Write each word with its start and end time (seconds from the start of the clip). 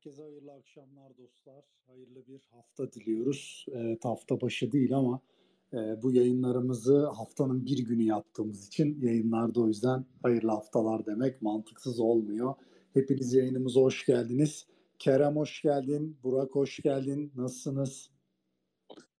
Herkese 0.00 0.22
hayırlı 0.22 0.52
akşamlar 0.52 1.16
dostlar. 1.18 1.64
Hayırlı 1.86 2.26
bir 2.26 2.48
hafta 2.50 2.92
diliyoruz. 2.92 3.66
Evet, 3.72 4.04
hafta 4.04 4.40
başı 4.40 4.72
değil 4.72 4.96
ama 4.96 5.20
e, 5.72 6.02
bu 6.02 6.12
yayınlarımızı 6.12 7.06
haftanın 7.06 7.66
bir 7.66 7.78
günü 7.78 8.02
yaptığımız 8.02 8.66
için 8.66 9.00
yayınlarda 9.00 9.60
o 9.60 9.68
yüzden 9.68 10.04
hayırlı 10.22 10.50
haftalar 10.50 11.06
demek 11.06 11.42
mantıksız 11.42 12.00
olmuyor. 12.00 12.54
Hepiniz 12.94 13.34
yayınımıza 13.34 13.80
hoş 13.80 14.06
geldiniz. 14.06 14.66
Kerem 14.98 15.36
hoş 15.36 15.62
geldin. 15.62 16.18
Burak 16.22 16.54
hoş 16.54 16.82
geldin. 16.82 17.32
Nasılsınız? 17.36 18.10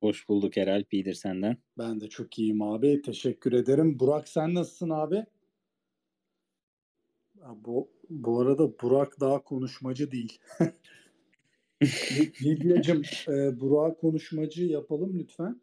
Hoş 0.00 0.28
bulduk 0.28 0.58
Erel. 0.58 0.84
İyidir 0.92 1.14
senden. 1.14 1.56
Ben 1.78 2.00
de 2.00 2.08
çok 2.08 2.38
iyiyim 2.38 2.62
abi. 2.62 3.02
Teşekkür 3.02 3.52
ederim. 3.52 4.00
Burak 4.00 4.28
sen 4.28 4.54
nasılsın 4.54 4.90
abi? 4.90 5.26
Bu, 7.56 7.90
bu 8.10 8.40
arada 8.40 8.78
Burak 8.82 9.20
daha 9.20 9.42
konuşmacı 9.42 10.10
değil. 10.10 10.38
Lidyacığım 12.42 13.02
e, 13.28 13.60
Burak 13.60 14.00
konuşmacı 14.00 14.64
yapalım 14.64 15.18
lütfen. 15.18 15.60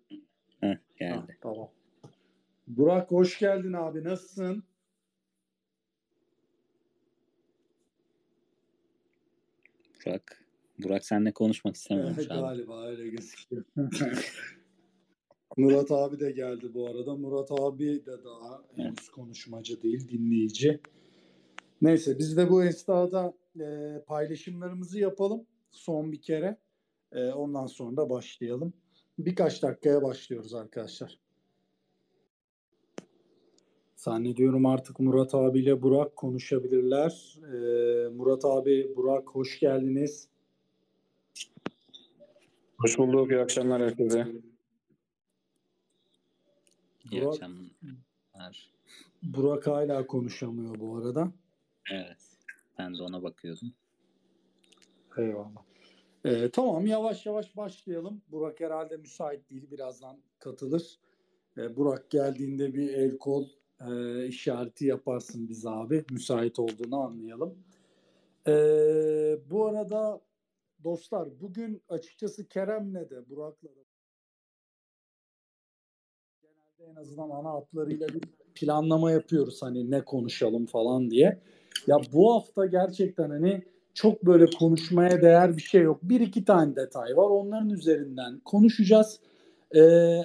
Heh, 0.62 0.77
geldi. 0.99 1.16
Ha, 1.16 1.27
tamam. 1.41 1.70
Burak 2.68 3.12
hoş 3.12 3.40
geldin 3.40 3.73
abi. 3.73 4.04
Nasılsın? 4.04 4.63
Burak. 10.05 10.43
Burak 10.84 11.05
seninle 11.05 11.32
konuşmak 11.32 11.76
istemiyormuş 11.76 12.18
abi. 12.18 12.27
Galiba 12.27 12.88
öyle 12.88 13.09
gözüküyor. 13.09 13.63
Murat 15.57 15.91
abi 15.91 16.20
de 16.20 16.32
geldi 16.32 16.73
bu 16.73 16.88
arada. 16.88 17.16
Murat 17.16 17.52
abi 17.52 18.05
de 18.05 18.23
daha 18.23 18.63
henüz 18.76 19.09
konuşmacı 19.09 19.82
değil, 19.82 20.09
dinleyici. 20.09 20.79
Neyse 21.81 22.20
biz 22.20 22.38
de 22.38 22.49
bu 22.49 22.63
esnada 22.63 23.34
e, 23.59 23.99
paylaşımlarımızı 24.08 24.99
yapalım 24.99 25.45
son 25.72 26.12
bir 26.12 26.22
kere. 26.22 26.58
E, 27.12 27.31
ondan 27.31 27.66
sonra 27.66 27.98
da 27.98 28.09
başlayalım. 28.09 28.74
Birkaç 29.20 29.63
dakikaya 29.63 30.04
başlıyoruz 30.04 30.54
arkadaşlar. 30.54 31.20
Zannediyorum 33.96 34.66
artık 34.66 34.99
Murat 34.99 35.35
abiyle 35.35 35.82
Burak 35.82 36.16
konuşabilirler. 36.16 37.40
E, 37.43 38.10
Murat 38.10 38.46
abi, 38.46 38.94
Burak 38.96 39.29
hoş 39.29 39.60
geldiniz. 39.60 40.29
Hoş 42.77 42.98
bulduk. 42.98 43.32
İyi 43.32 43.40
akşamlar 43.40 43.82
herkese. 43.82 44.27
İyi 47.12 47.21
Burak, 47.21 47.34
akşamlar. 47.34 48.73
Burak 49.23 49.68
hala 49.68 50.07
konuşamıyor 50.07 50.79
bu 50.79 50.98
arada. 50.98 51.32
Evet. 51.91 52.38
Ben 52.77 52.98
de 52.98 53.04
ona 53.04 53.24
bakıyordum. 53.24 53.74
Eyvallah. 55.18 55.63
Ee, 56.26 56.49
tamam 56.49 56.85
yavaş 56.85 57.26
yavaş 57.26 57.57
başlayalım. 57.57 58.21
Burak 58.32 58.60
herhalde 58.60 58.98
müsait 58.98 59.49
değil. 59.49 59.71
Birazdan 59.71 60.18
katılır. 60.40 60.99
Ee, 61.57 61.76
Burak 61.76 62.10
geldiğinde 62.10 62.74
bir 62.74 62.94
el 62.94 63.18
kol 63.18 63.46
e, 63.82 64.25
işareti 64.28 64.85
yaparsın 64.85 65.50
biz 65.50 65.66
abi. 65.66 66.06
Müsait 66.12 66.59
olduğunu 66.59 67.00
anlayalım. 67.00 67.57
Ee, 68.47 69.40
bu 69.50 69.66
arada 69.66 70.22
dostlar 70.84 71.40
bugün 71.41 71.81
açıkçası 71.90 72.47
Kerem'le 72.47 73.09
de 73.09 73.29
Burak'la 73.29 73.69
da 73.69 73.84
genelde 76.41 76.91
en 76.91 76.96
azından 76.96 77.29
ana 77.29 77.51
hatlarıyla 77.51 78.07
bir 78.07 78.22
planlama 78.56 79.12
yapıyoruz 79.12 79.62
hani 79.62 79.91
ne 79.91 80.06
konuşalım 80.06 80.66
falan 80.66 81.12
diye. 81.12 81.41
Ya 81.88 81.97
bu 82.13 82.34
hafta 82.34 82.66
gerçekten 82.66 83.30
hani 83.30 83.63
çok 83.94 84.25
böyle 84.25 84.46
konuşmaya 84.59 85.22
değer 85.22 85.57
bir 85.57 85.62
şey 85.62 85.81
yok. 85.81 86.00
Bir 86.03 86.19
iki 86.22 86.46
tane 86.46 86.75
detay 86.75 87.18
var. 87.18 87.29
Onların 87.29 87.69
üzerinden 87.69 88.40
konuşacağız. 88.46 89.19
Ee, 89.75 89.79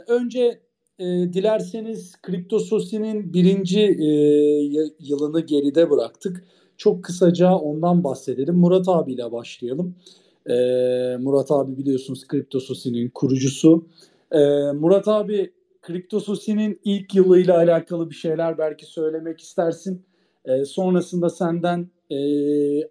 önce 0.08 0.60
e, 0.98 1.04
dilerseniz 1.04 2.12
Kripto 2.22 2.58
Sosi'nin 2.58 3.32
birinci 3.32 3.80
e, 3.80 4.08
yılını 5.00 5.40
geride 5.40 5.90
bıraktık. 5.90 6.44
Çok 6.76 7.04
kısaca 7.04 7.54
ondan 7.54 8.04
bahsedelim. 8.04 8.54
Murat 8.54 8.88
abiyle 8.88 9.32
başlayalım. 9.32 9.94
Ee, 10.46 11.16
Murat 11.20 11.50
abi 11.50 11.76
biliyorsunuz 11.76 12.26
Kripto 12.26 12.60
Sosi'nin 12.60 13.08
kurucusu. 13.08 13.86
Ee, 14.32 14.38
Murat 14.72 15.08
abi 15.08 15.52
Kripto 15.82 16.20
Sosi'nin 16.20 16.80
ilk 16.84 17.14
yılıyla 17.14 17.56
alakalı 17.56 18.10
bir 18.10 18.14
şeyler 18.14 18.58
belki 18.58 18.86
söylemek 18.86 19.40
istersin. 19.40 20.02
E, 20.44 20.64
sonrasında 20.64 21.30
senden 21.30 21.90
e, 22.10 22.18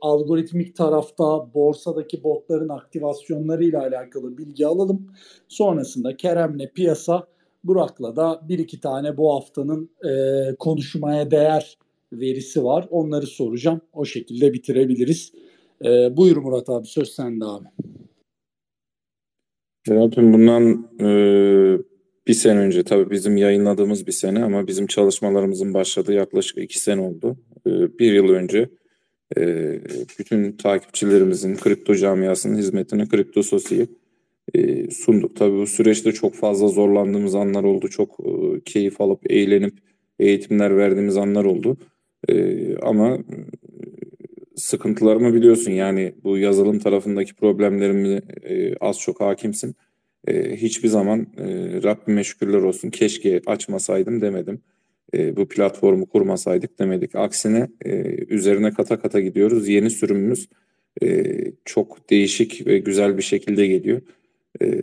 algoritmik 0.01 0.75
tarafta 0.75 1.53
borsadaki 1.53 2.23
botların 2.23 2.69
aktivasyonlarıyla 2.69 3.81
alakalı 3.81 4.38
bilgi 4.38 4.67
alalım. 4.67 5.07
Sonrasında 5.47 6.17
Kerem'le 6.17 6.67
piyasa, 6.75 7.28
Burak'la 7.63 8.16
da 8.16 8.41
bir 8.50 8.59
iki 8.59 8.79
tane 8.79 9.17
bu 9.17 9.35
haftanın 9.35 9.89
e, 10.09 10.56
konuşmaya 10.56 11.31
değer 11.31 11.78
verisi 12.13 12.63
var. 12.63 12.88
Onları 12.89 13.28
soracağım. 13.28 13.81
O 13.94 14.06
şekilde 14.06 14.53
bitirebiliriz. 14.53 15.33
E, 15.85 16.18
buyur 16.18 16.38
Murat 16.38 16.69
abi 16.69 16.88
söz 16.88 17.09
sende 17.09 17.45
abi. 17.45 17.68
Zaten 19.88 20.33
bundan 20.33 20.88
e, 21.00 21.07
bir 22.31 22.36
sene 22.36 22.59
önce 22.59 22.84
tabii 22.84 23.12
bizim 23.12 23.38
yayınladığımız 23.38 24.08
bir 24.08 24.12
sene 24.12 24.44
ama 24.44 24.68
bizim 24.68 24.88
çalışmalarımızın 24.88 25.74
başladığı 25.74 26.14
yaklaşık 26.14 26.58
iki 26.58 26.80
sene 26.80 27.02
oldu. 27.02 27.38
Ee, 27.68 28.00
bir 28.00 28.14
yıl 28.14 28.30
önce 28.30 28.69
e, 29.38 29.44
bütün 30.19 30.52
takipçilerimizin 30.52 31.56
kripto 31.56 31.96
camiasının 31.96 32.58
hizmetine 32.58 33.08
kripto 33.08 33.44
sosiyi 33.44 33.88
e, 34.53 34.92
sunduk. 34.92 35.36
Tabii 35.36 35.58
bu 35.58 35.68
süreçte 35.68 36.12
çok 36.12 36.36
fazla 36.36 36.68
zorlandığımız 36.68 37.36
anlar 37.36 37.64
oldu. 37.64 37.88
Çok 37.88 38.19
e, 38.19 38.62
keyif 38.66 39.02
alıp 39.02 39.31
eğlenip 39.31 39.74
eğitimler 40.19 40.78
verdiğimiz 40.78 41.18
anlar 41.18 41.46
oldu. 41.46 41.78
Ama 42.81 43.18
sıkıntılarımı 44.56 45.34
biliyorsun 45.34 45.72
yani 45.72 46.13
bu 46.24 46.38
yazılım 46.38 46.80
tarafındaki 46.80 47.34
problemlerimi 47.34 48.22
az 48.81 49.00
çok 49.00 49.22
hakimsin. 49.22 49.75
Hiçbir 50.51 50.87
zaman 50.87 51.27
Rabbime 51.83 52.23
şükürler 52.23 52.61
olsun 52.61 52.89
keşke 52.89 53.41
açmasaydım 53.45 54.21
demedim 54.21 54.61
e, 55.13 55.35
bu 55.35 55.47
platformu 55.47 56.05
kurmasaydık 56.05 56.79
demedik. 56.79 57.15
Aksine 57.15 57.67
e, 57.85 57.91
üzerine 58.29 58.71
kata 58.71 59.01
kata 59.01 59.19
gidiyoruz. 59.19 59.67
Yeni 59.67 59.89
sürümümüz 59.89 60.49
e, 61.03 61.25
çok 61.65 62.09
değişik 62.09 62.67
ve 62.67 62.79
güzel 62.79 63.17
bir 63.17 63.23
şekilde 63.23 63.67
geliyor. 63.67 64.01
E, 64.61 64.81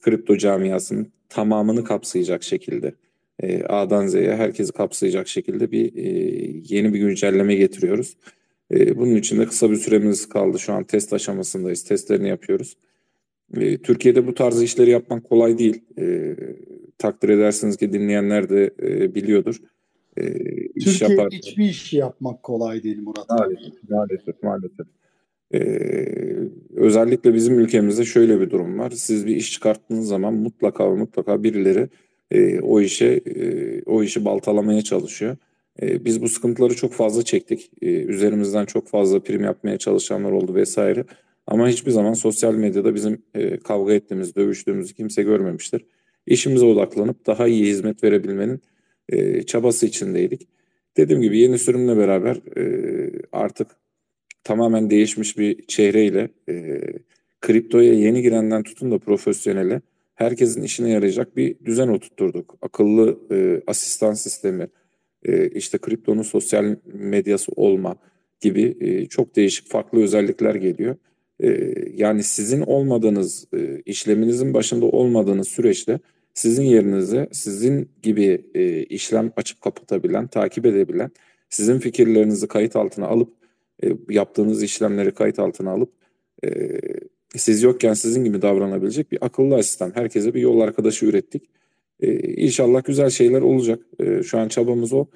kripto 0.00 0.36
camiasının 0.36 1.12
tamamını 1.28 1.84
kapsayacak 1.84 2.42
şekilde. 2.42 2.94
E, 3.42 3.62
A'dan 3.62 4.06
Z'ye 4.06 4.36
herkesi 4.36 4.72
kapsayacak 4.72 5.28
şekilde 5.28 5.72
bir 5.72 5.96
e, 5.96 6.08
yeni 6.68 6.94
bir 6.94 6.98
güncelleme 6.98 7.54
getiriyoruz. 7.54 8.16
E, 8.72 8.96
bunun 8.96 9.16
için 9.16 9.38
de 9.38 9.46
kısa 9.46 9.70
bir 9.70 9.76
süremiz 9.76 10.28
kaldı. 10.28 10.58
Şu 10.58 10.72
an 10.72 10.84
test 10.84 11.12
aşamasındayız. 11.12 11.84
Testlerini 11.84 12.28
yapıyoruz. 12.28 12.76
E, 13.56 13.78
Türkiye'de 13.78 14.26
bu 14.26 14.34
tarz 14.34 14.62
işleri 14.62 14.90
yapmak 14.90 15.24
kolay 15.24 15.58
değil. 15.58 15.84
E, 15.98 16.36
takdir 16.98 17.28
edersiniz 17.28 17.76
ki 17.76 17.92
dinleyenler 17.92 18.48
de 18.48 18.70
e, 18.82 19.14
biliyordur. 19.14 19.56
E, 20.16 20.24
iş 20.74 20.84
Türkiye 20.84 21.10
yapar. 21.10 21.28
hiçbir 21.32 21.64
iş 21.64 21.92
yapmak 21.92 22.42
kolay 22.42 22.82
değil 22.82 22.98
Murat. 23.02 23.30
Maalesef, 23.30 23.90
maalesef, 23.90 24.42
maalesef. 24.42 24.86
Ee, 25.54 26.04
özellikle 26.76 27.34
bizim 27.34 27.58
ülkemizde 27.58 28.04
şöyle 28.04 28.40
bir 28.40 28.50
durum 28.50 28.78
var. 28.78 28.90
Siz 28.90 29.26
bir 29.26 29.36
iş 29.36 29.52
çıkarttığınız 29.52 30.08
zaman 30.08 30.34
mutlaka 30.34 30.90
mutlaka 30.90 31.42
birileri 31.42 31.88
e, 32.30 32.60
o 32.60 32.80
işe 32.80 33.06
e, 33.06 33.82
o 33.82 34.02
işi 34.02 34.24
baltalamaya 34.24 34.82
çalışıyor. 34.82 35.36
E, 35.82 36.04
biz 36.04 36.22
bu 36.22 36.28
sıkıntıları 36.28 36.76
çok 36.76 36.92
fazla 36.92 37.22
çektik. 37.22 37.70
E, 37.82 38.02
üzerimizden 38.02 38.64
çok 38.64 38.88
fazla 38.88 39.20
prim 39.20 39.44
yapmaya 39.44 39.78
çalışanlar 39.78 40.32
oldu 40.32 40.54
vesaire. 40.54 41.04
Ama 41.50 41.68
hiçbir 41.68 41.90
zaman 41.90 42.12
sosyal 42.12 42.54
medyada 42.54 42.94
bizim 42.94 43.22
e, 43.34 43.56
kavga 43.56 43.92
ettiğimiz, 43.92 44.36
dövüştüğümüzü 44.36 44.94
kimse 44.94 45.22
görmemiştir 45.22 45.84
işimize 46.26 46.64
odaklanıp 46.64 47.26
daha 47.26 47.48
iyi 47.48 47.66
hizmet 47.66 48.04
verebilmenin 48.04 48.60
e, 49.08 49.42
çabası 49.42 49.86
içindeydik. 49.86 50.48
Dediğim 50.96 51.22
gibi 51.22 51.38
yeni 51.38 51.58
sürümle 51.58 51.96
beraber 51.96 52.36
e, 52.56 53.10
artık 53.32 53.68
tamamen 54.44 54.90
değişmiş 54.90 55.38
bir 55.38 55.66
çehreyle 55.66 56.28
e, 56.48 56.80
kriptoya 57.40 57.92
yeni 57.92 58.22
girenden 58.22 58.62
tutun 58.62 58.90
da 58.90 58.98
profesyonele 58.98 59.80
herkesin 60.14 60.62
işine 60.62 60.90
yarayacak 60.90 61.36
bir 61.36 61.56
düzen 61.64 61.88
oturtturduk. 61.88 62.58
Akıllı 62.62 63.18
e, 63.30 63.62
asistan 63.66 64.14
sistemi, 64.14 64.68
e, 65.24 65.48
işte 65.48 65.78
kriptonun 65.78 66.22
sosyal 66.22 66.76
medyası 66.84 67.52
olma 67.56 67.96
gibi 68.40 68.76
e, 68.80 69.06
çok 69.06 69.36
değişik 69.36 69.68
farklı 69.68 70.02
özellikler 70.02 70.54
geliyor. 70.54 70.96
E, 71.42 71.74
yani 71.94 72.22
sizin 72.22 72.60
olmadığınız, 72.60 73.46
e, 73.54 73.82
işleminizin 73.86 74.54
başında 74.54 74.86
olmadığınız 74.86 75.48
süreçte 75.48 75.98
sizin 76.34 76.64
yerinize 76.64 77.28
sizin 77.32 77.88
gibi 78.02 78.44
e, 78.54 78.82
işlem 78.82 79.32
açıp 79.36 79.60
kapatabilen, 79.60 80.26
takip 80.26 80.66
edebilen, 80.66 81.10
sizin 81.48 81.78
fikirlerinizi 81.78 82.48
kayıt 82.48 82.76
altına 82.76 83.06
alıp 83.06 83.32
e, 83.84 83.88
yaptığınız 84.08 84.62
işlemleri 84.62 85.10
kayıt 85.10 85.38
altına 85.38 85.70
alıp 85.70 85.92
siz 87.36 87.62
yokken 87.62 87.94
sizin 87.94 88.24
gibi 88.24 88.42
davranabilecek 88.42 89.12
bir 89.12 89.18
akıllı 89.20 89.54
asistan. 89.54 89.92
Herkese 89.94 90.34
bir 90.34 90.40
yol 90.40 90.60
arkadaşı 90.60 91.06
ürettik. 91.06 91.42
İnşallah 92.36 92.84
güzel 92.84 93.10
şeyler 93.10 93.40
olacak. 93.40 93.80
Şu 94.24 94.38
an 94.38 94.48
çabamız 94.48 94.92
o. 94.92 95.06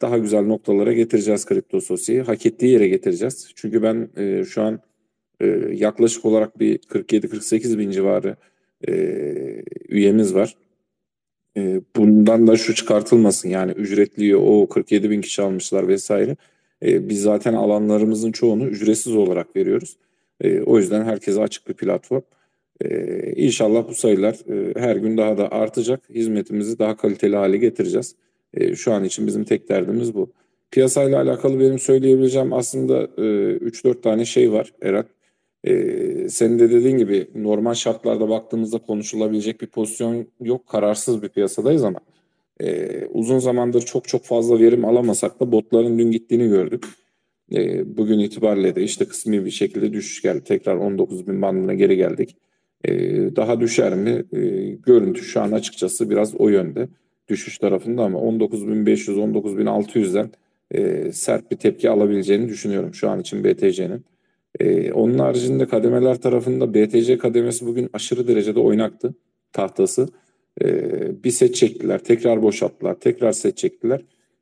Daha 0.00 0.18
güzel 0.18 0.42
noktalara 0.42 0.92
getireceğiz 0.92 1.46
kripto 1.46 1.80
sosyayı. 1.80 2.22
Hak 2.22 2.46
ettiği 2.46 2.72
yere 2.72 2.88
getireceğiz. 2.88 3.52
Çünkü 3.54 3.82
ben 3.82 4.08
şu 4.44 4.62
an 4.62 4.80
e, 5.40 5.46
yaklaşık 5.72 6.24
olarak 6.24 6.58
bir 6.58 6.78
47-48 6.78 7.78
bin 7.78 7.90
civarı 7.90 8.36
e, 8.88 8.92
üyemiz 9.88 10.34
var. 10.34 10.56
E, 11.56 11.80
bundan 11.96 12.46
da 12.46 12.56
şu 12.56 12.74
çıkartılmasın 12.74 13.48
yani 13.48 13.72
ücretli 13.72 14.36
o 14.36 14.68
47 14.68 15.10
bin 15.10 15.20
kişi 15.20 15.42
almışlar 15.42 15.88
vesaire. 15.88 16.36
E, 16.82 17.08
biz 17.08 17.22
zaten 17.22 17.54
alanlarımızın 17.54 18.32
çoğunu 18.32 18.66
ücretsiz 18.66 19.14
olarak 19.14 19.56
veriyoruz. 19.56 19.96
E, 20.40 20.60
o 20.60 20.78
yüzden 20.78 21.04
herkese 21.04 21.40
açık 21.40 21.68
bir 21.68 21.74
platform. 21.74 22.22
E, 22.84 23.32
inşallah 23.32 23.88
bu 23.88 23.94
sayılar 23.94 24.34
e, 24.34 24.80
her 24.80 24.96
gün 24.96 25.16
daha 25.16 25.38
da 25.38 25.52
artacak. 25.52 26.00
Hizmetimizi 26.10 26.78
daha 26.78 26.96
kaliteli 26.96 27.36
hale 27.36 27.56
getireceğiz. 27.56 28.14
E, 28.54 28.74
şu 28.74 28.92
an 28.92 29.04
için 29.04 29.26
bizim 29.26 29.44
tek 29.44 29.68
derdimiz 29.68 30.14
bu. 30.14 30.32
Piyasayla 30.70 31.22
alakalı 31.22 31.60
benim 31.60 31.78
söyleyebileceğim 31.78 32.52
aslında 32.52 33.02
e, 33.02 33.22
3-4 33.56 34.00
tane 34.02 34.24
şey 34.24 34.52
var 34.52 34.72
Erak. 34.82 35.06
E, 35.64 36.28
senin 36.28 36.58
de 36.58 36.70
dediğin 36.70 36.98
gibi 36.98 37.30
normal 37.34 37.74
şartlarda 37.74 38.28
baktığımızda 38.28 38.78
konuşulabilecek 38.78 39.60
bir 39.60 39.66
pozisyon 39.66 40.26
yok. 40.40 40.66
Kararsız 40.66 41.22
bir 41.22 41.28
piyasadayız 41.28 41.84
ama 41.84 42.00
e, 42.60 43.04
uzun 43.06 43.38
zamandır 43.38 43.82
çok 43.82 44.08
çok 44.08 44.24
fazla 44.24 44.60
verim 44.60 44.84
alamasak 44.84 45.40
da 45.40 45.52
botların 45.52 45.98
dün 45.98 46.10
gittiğini 46.10 46.48
gördük. 46.48 46.84
E, 47.52 47.96
bugün 47.96 48.18
itibariyle 48.18 48.74
de 48.74 48.82
işte 48.82 49.04
kısmi 49.04 49.44
bir 49.44 49.50
şekilde 49.50 49.92
düşüş 49.92 50.22
geldi. 50.22 50.44
Tekrar 50.44 50.76
19 50.76 51.26
bin 51.28 51.42
bandına 51.42 51.74
geri 51.74 51.96
geldik. 51.96 52.36
E, 52.84 52.92
daha 53.36 53.60
düşer 53.60 53.94
mi? 53.94 54.24
E, 54.32 54.38
görüntü 54.86 55.22
şu 55.22 55.40
an 55.40 55.52
açıkçası 55.52 56.10
biraz 56.10 56.34
o 56.34 56.48
yönde. 56.48 56.88
Düşüş 57.28 57.58
tarafında 57.58 58.02
ama 58.02 58.18
19.500, 58.18 59.14
19.600'den 59.14 60.30
e, 60.70 61.12
sert 61.12 61.50
bir 61.50 61.56
tepki 61.56 61.90
alabileceğini 61.90 62.48
düşünüyorum 62.48 62.94
şu 62.94 63.10
an 63.10 63.20
için 63.20 63.44
BTC'nin. 63.44 64.04
E, 64.60 64.92
onun 64.92 65.18
haricinde 65.18 65.66
kademeler 65.66 66.20
tarafında 66.20 66.74
BTC 66.74 67.18
kademesi 67.18 67.66
bugün 67.66 67.90
aşırı 67.92 68.28
derecede 68.28 68.60
oynaktı 68.60 69.14
tahtası. 69.52 70.08
E, 70.62 71.24
bir 71.24 71.30
set 71.30 71.54
çektiler, 71.54 72.04
tekrar 72.04 72.42
boşalttılar, 72.42 73.00
tekrar 73.00 73.32
set 73.32 73.56
çektiler. 73.56 74.00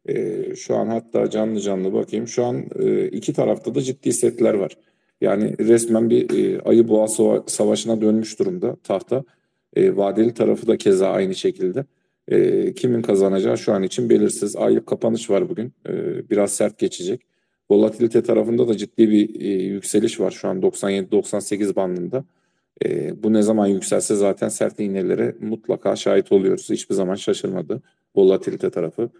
E, 0.09 0.45
şu 0.55 0.77
an 0.77 0.87
hatta 0.87 1.31
canlı 1.31 1.61
canlı 1.61 1.93
bakayım. 1.93 2.29
Şu 2.29 2.45
an 2.45 2.65
e, 2.79 3.09
iki 3.09 3.33
tarafta 3.33 3.75
da 3.75 3.83
ciddi 3.83 4.13
setler 4.13 4.55
var. 4.55 4.77
Yani 5.21 5.55
resmen 5.59 6.11
bir 6.11 6.55
e, 6.55 6.61
ayı 6.61 6.89
boğa 6.89 7.09
savaşına 7.47 8.01
dönmüş 8.01 8.39
durumda 8.39 8.77
tahta. 8.85 9.25
E, 9.77 9.97
vadeli 9.97 10.35
tarafı 10.35 10.67
da 10.67 10.77
keza 10.77 11.09
aynı 11.09 11.35
şekilde. 11.35 11.85
E, 12.29 12.75
kimin 12.75 13.03
kazanacağı 13.03 13.59
şu 13.59 13.73
an 13.73 13.83
için 13.83 14.11
belirsiz. 14.11 14.57
Aylık 14.57 14.87
kapanış 14.87 15.31
var 15.31 15.49
bugün. 15.49 15.73
E, 15.89 15.93
biraz 16.31 16.53
sert 16.53 16.79
geçecek. 16.79 17.23
Volatilite 17.71 18.23
tarafında 18.23 18.69
da 18.69 18.77
ciddi 18.77 19.11
bir 19.11 19.41
e, 19.41 19.49
yükseliş 19.49 20.21
var 20.21 20.31
şu 20.31 20.49
an 20.49 20.61
97-98 20.61 21.77
bandında. 21.77 22.25
E, 22.85 23.23
bu 23.23 23.33
ne 23.33 23.43
zaman 23.43 23.67
yükselse 23.67 24.15
zaten 24.15 24.49
sert 24.49 24.81
iğnelere 24.81 25.37
mutlaka 25.41 25.97
şahit 25.97 26.33
oluyoruz. 26.33 26.71
Hiçbir 26.71 26.95
zaman 26.95 27.15
şaşırmadı 27.15 27.83
volatilite 28.17 28.71
tarafı. 28.71 29.11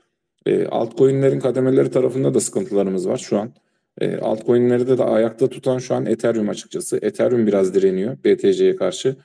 E, 0.47 0.67
altcoin'lerin 0.67 1.41
kademeleri 1.41 1.91
tarafında 1.91 2.35
da 2.35 2.41
sıkıntılarımız 2.41 3.09
var 3.09 3.19
şu 3.19 3.39
an. 3.39 3.53
E, 4.01 4.17
altcoin'leri 4.17 4.89
de, 4.89 4.99
de 4.99 5.05
ayakta 5.05 5.49
tutan 5.49 5.79
şu 5.79 5.95
an 5.95 6.07
Ethereum 6.07 6.49
açıkçası. 6.49 6.99
Ethereum 7.03 7.47
biraz 7.47 7.75
direniyor 7.75 8.17
BTC'ye 8.25 8.77
karşı. 8.77 9.17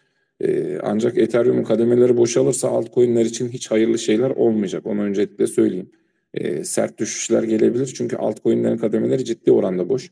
E, 0.41 0.79
ancak 0.83 1.17
Ethereum'un 1.17 1.63
kademeleri 1.63 2.17
boşalırsa 2.17 2.69
altcoin'ler 2.69 3.25
için 3.25 3.49
hiç 3.49 3.71
hayırlı 3.71 3.99
şeyler 3.99 4.29
olmayacak. 4.29 4.85
Onu 4.85 5.01
öncelikle 5.01 5.47
söyleyeyim. 5.47 5.89
E, 6.33 6.63
sert 6.63 6.97
düşüşler 6.97 7.43
gelebilir 7.43 7.85
çünkü 7.85 8.15
altcoin'lerin 8.15 8.77
kademeleri 8.77 9.25
ciddi 9.25 9.51
oranda 9.51 9.89
boş. 9.89 10.11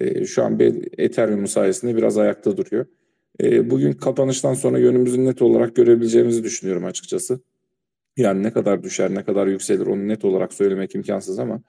E, 0.00 0.24
şu 0.24 0.44
an 0.44 0.60
Ethereum 0.98 1.46
sayesinde 1.46 1.96
biraz 1.96 2.18
ayakta 2.18 2.56
duruyor. 2.56 2.86
E, 3.42 3.70
bugün 3.70 3.92
kapanıştan 3.92 4.54
sonra 4.54 4.78
yönümüzü 4.78 5.24
net 5.24 5.42
olarak 5.42 5.76
görebileceğimizi 5.76 6.44
düşünüyorum 6.44 6.84
açıkçası. 6.84 7.40
Yani 8.16 8.42
ne 8.42 8.52
kadar 8.52 8.82
düşer, 8.82 9.14
ne 9.14 9.24
kadar 9.24 9.46
yükselir 9.46 9.86
onu 9.86 10.08
net 10.08 10.24
olarak 10.24 10.52
söylemek 10.54 10.94
imkansız 10.94 11.38
ama 11.38 11.62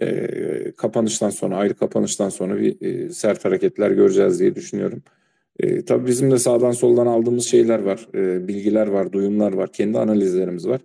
e, 0.00 0.72
kapanıştan 0.72 1.30
sonra, 1.30 1.56
ayrı 1.56 1.74
kapanıştan 1.74 2.28
sonra 2.28 2.60
bir 2.60 2.80
e, 2.80 3.10
sert 3.10 3.44
hareketler 3.44 3.90
göreceğiz 3.90 4.40
diye 4.40 4.54
düşünüyorum. 4.54 5.02
E, 5.60 5.84
tabii 5.84 6.06
bizim 6.06 6.30
de 6.30 6.38
sağdan 6.38 6.70
soldan 6.70 7.06
aldığımız 7.06 7.46
şeyler 7.46 7.78
var, 7.78 8.08
e, 8.14 8.48
bilgiler 8.48 8.86
var, 8.86 9.12
duyumlar 9.12 9.52
var, 9.52 9.72
kendi 9.72 9.98
analizlerimiz 9.98 10.68
var. 10.68 10.80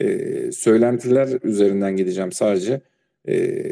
E, 0.00 0.52
söylentiler 0.52 1.38
üzerinden 1.42 1.96
gideceğim 1.96 2.32
sadece. 2.32 2.80
E, 3.28 3.64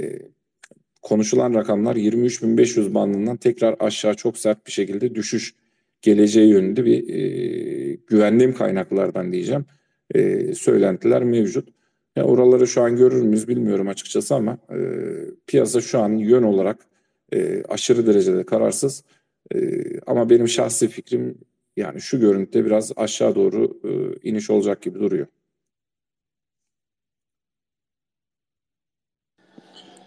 konuşulan 1.02 1.54
rakamlar 1.54 1.96
23.500 1.96 2.94
bandından 2.94 3.36
tekrar 3.36 3.76
aşağı 3.80 4.14
çok 4.14 4.38
sert 4.38 4.66
bir 4.66 4.72
şekilde 4.72 5.14
düşüş 5.14 5.54
geleceği 6.02 6.48
yönünde 6.48 6.84
bir 6.84 7.08
e, 7.14 7.98
güvendiğim 8.06 8.54
kaynaklardan 8.54 9.32
diyeceğim 9.32 9.64
e, 10.14 10.54
söylentiler 10.54 11.25
mevcut. 11.25 11.69
Ya 12.16 12.25
oraları 12.25 12.66
şu 12.66 12.82
an 12.82 12.96
görür 12.96 13.22
müyüz 13.22 13.48
bilmiyorum 13.48 13.88
açıkçası 13.88 14.34
ama 14.34 14.58
e, 14.70 14.78
piyasa 15.46 15.81
şu 15.81 15.98
an 15.98 16.12
yön 16.12 16.42
olarak 16.42 16.86
e, 17.32 17.62
aşırı 17.62 18.06
derecede 18.06 18.44
kararsız. 18.44 19.04
E, 19.54 19.58
ama 20.06 20.31
benim 20.31 20.48
şahsi 20.48 20.88
fikrim 20.88 21.38
yani 21.76 22.00
şu 22.00 22.20
görüntüde 22.20 22.64
biraz 22.64 22.92
aşağı 22.96 23.34
doğru 23.34 23.81
e, 23.84 23.90
iniş 24.28 24.50
olacak 24.50 24.82
gibi 24.82 24.98
duruyor. 25.00 25.26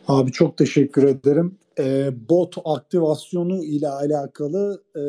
Abi 0.07 0.31
çok 0.31 0.57
teşekkür 0.57 1.03
ederim. 1.03 1.55
E, 1.79 2.09
bot 2.29 2.55
aktivasyonu 2.65 3.63
ile 3.63 3.87
alakalı 3.87 4.83
e, 4.95 5.03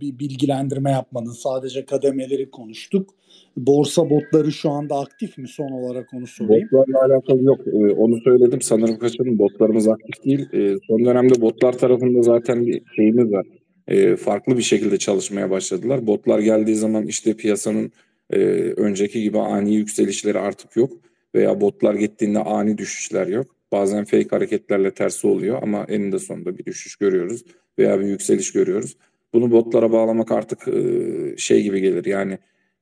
bir 0.00 0.18
bilgilendirme 0.18 0.90
yapmadın. 0.90 1.30
Sadece 1.32 1.84
kademeleri 1.84 2.50
konuştuk. 2.50 3.14
Borsa 3.56 4.10
botları 4.10 4.52
şu 4.52 4.70
anda 4.70 4.98
aktif 4.98 5.38
mi? 5.38 5.48
Son 5.48 5.70
olarak 5.70 6.14
onu 6.14 6.26
sorayım. 6.26 6.68
Botlarla 6.72 7.14
alakalı 7.14 7.42
yok. 7.42 7.60
Ee, 7.66 7.92
onu 7.92 8.20
söyledim. 8.20 8.62
Sanırım 8.62 8.98
kaçırdım. 8.98 9.38
Botlarımız 9.38 9.88
aktif 9.88 10.24
değil. 10.24 10.48
Ee, 10.52 10.74
son 10.88 11.04
dönemde 11.04 11.40
botlar 11.40 11.78
tarafında 11.78 12.22
zaten 12.22 12.66
bir 12.66 12.82
şeyimiz 12.96 13.32
var. 13.32 13.46
Ee, 13.88 14.16
farklı 14.16 14.56
bir 14.56 14.62
şekilde 14.62 14.96
çalışmaya 14.98 15.50
başladılar. 15.50 16.06
Botlar 16.06 16.38
geldiği 16.38 16.74
zaman 16.74 17.06
işte 17.06 17.36
piyasanın 17.36 17.92
e, 18.30 18.38
önceki 18.76 19.22
gibi 19.22 19.38
ani 19.38 19.74
yükselişleri 19.74 20.38
artık 20.38 20.76
yok. 20.76 20.92
Veya 21.34 21.60
botlar 21.60 21.94
gittiğinde 21.94 22.38
ani 22.38 22.78
düşüşler 22.78 23.26
yok. 23.26 23.46
Bazen 23.72 24.04
fake 24.04 24.28
hareketlerle 24.30 24.90
tersi 24.90 25.26
oluyor 25.26 25.62
ama 25.62 25.84
eninde 25.88 26.18
sonunda 26.18 26.58
bir 26.58 26.64
düşüş 26.64 26.96
görüyoruz 26.96 27.44
veya 27.78 28.00
bir 28.00 28.06
yükseliş 28.06 28.52
görüyoruz. 28.52 28.96
Bunu 29.32 29.50
botlara 29.50 29.92
bağlamak 29.92 30.32
artık 30.32 30.68
e, 30.68 31.36
şey 31.36 31.62
gibi 31.62 31.80
gelir 31.80 32.04
yani 32.04 32.38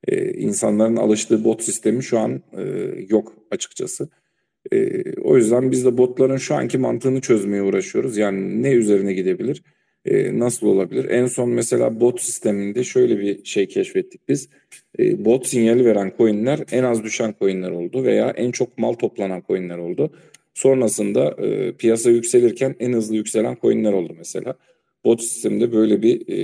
e, 0.07 0.31
insanların 0.31 0.95
alıştığı 0.95 1.43
bot 1.43 1.63
sistemi 1.63 2.03
şu 2.03 2.19
an 2.19 2.41
e, 2.57 2.63
yok 3.09 3.33
açıkçası. 3.51 4.09
O 5.23 5.37
yüzden 5.37 5.71
biz 5.71 5.85
de 5.85 5.97
botların 5.97 6.37
şu 6.37 6.55
anki 6.55 6.77
mantığını 6.77 7.21
çözmeye 7.21 7.61
uğraşıyoruz. 7.61 8.17
Yani 8.17 8.63
ne 8.63 8.71
üzerine 8.71 9.13
gidebilir, 9.13 9.63
nasıl 10.31 10.67
olabilir? 10.67 11.09
En 11.09 11.25
son 11.25 11.49
mesela 11.49 11.99
bot 11.99 12.21
sisteminde 12.21 12.83
şöyle 12.83 13.19
bir 13.19 13.45
şey 13.45 13.67
keşfettik 13.67 14.29
biz. 14.29 14.49
Bot 14.99 15.47
sinyali 15.47 15.85
veren 15.85 16.13
coinler 16.17 16.59
en 16.71 16.83
az 16.83 17.03
düşen 17.03 17.35
coinler 17.39 17.71
oldu 17.71 18.03
veya 18.03 18.29
en 18.29 18.51
çok 18.51 18.77
mal 18.77 18.93
toplanan 18.93 19.43
coinler 19.47 19.77
oldu. 19.77 20.11
Sonrasında 20.57 21.35
e, 21.43 21.71
piyasa 21.71 22.09
yükselirken 22.09 22.75
en 22.79 22.93
hızlı 22.93 23.15
yükselen 23.15 23.57
coinler 23.61 23.93
oldu 23.93 24.13
mesela. 24.17 24.55
Bot 25.05 25.21
sisteminde 25.21 25.71
böyle 25.71 26.01
bir 26.01 26.27
e, 26.27 26.37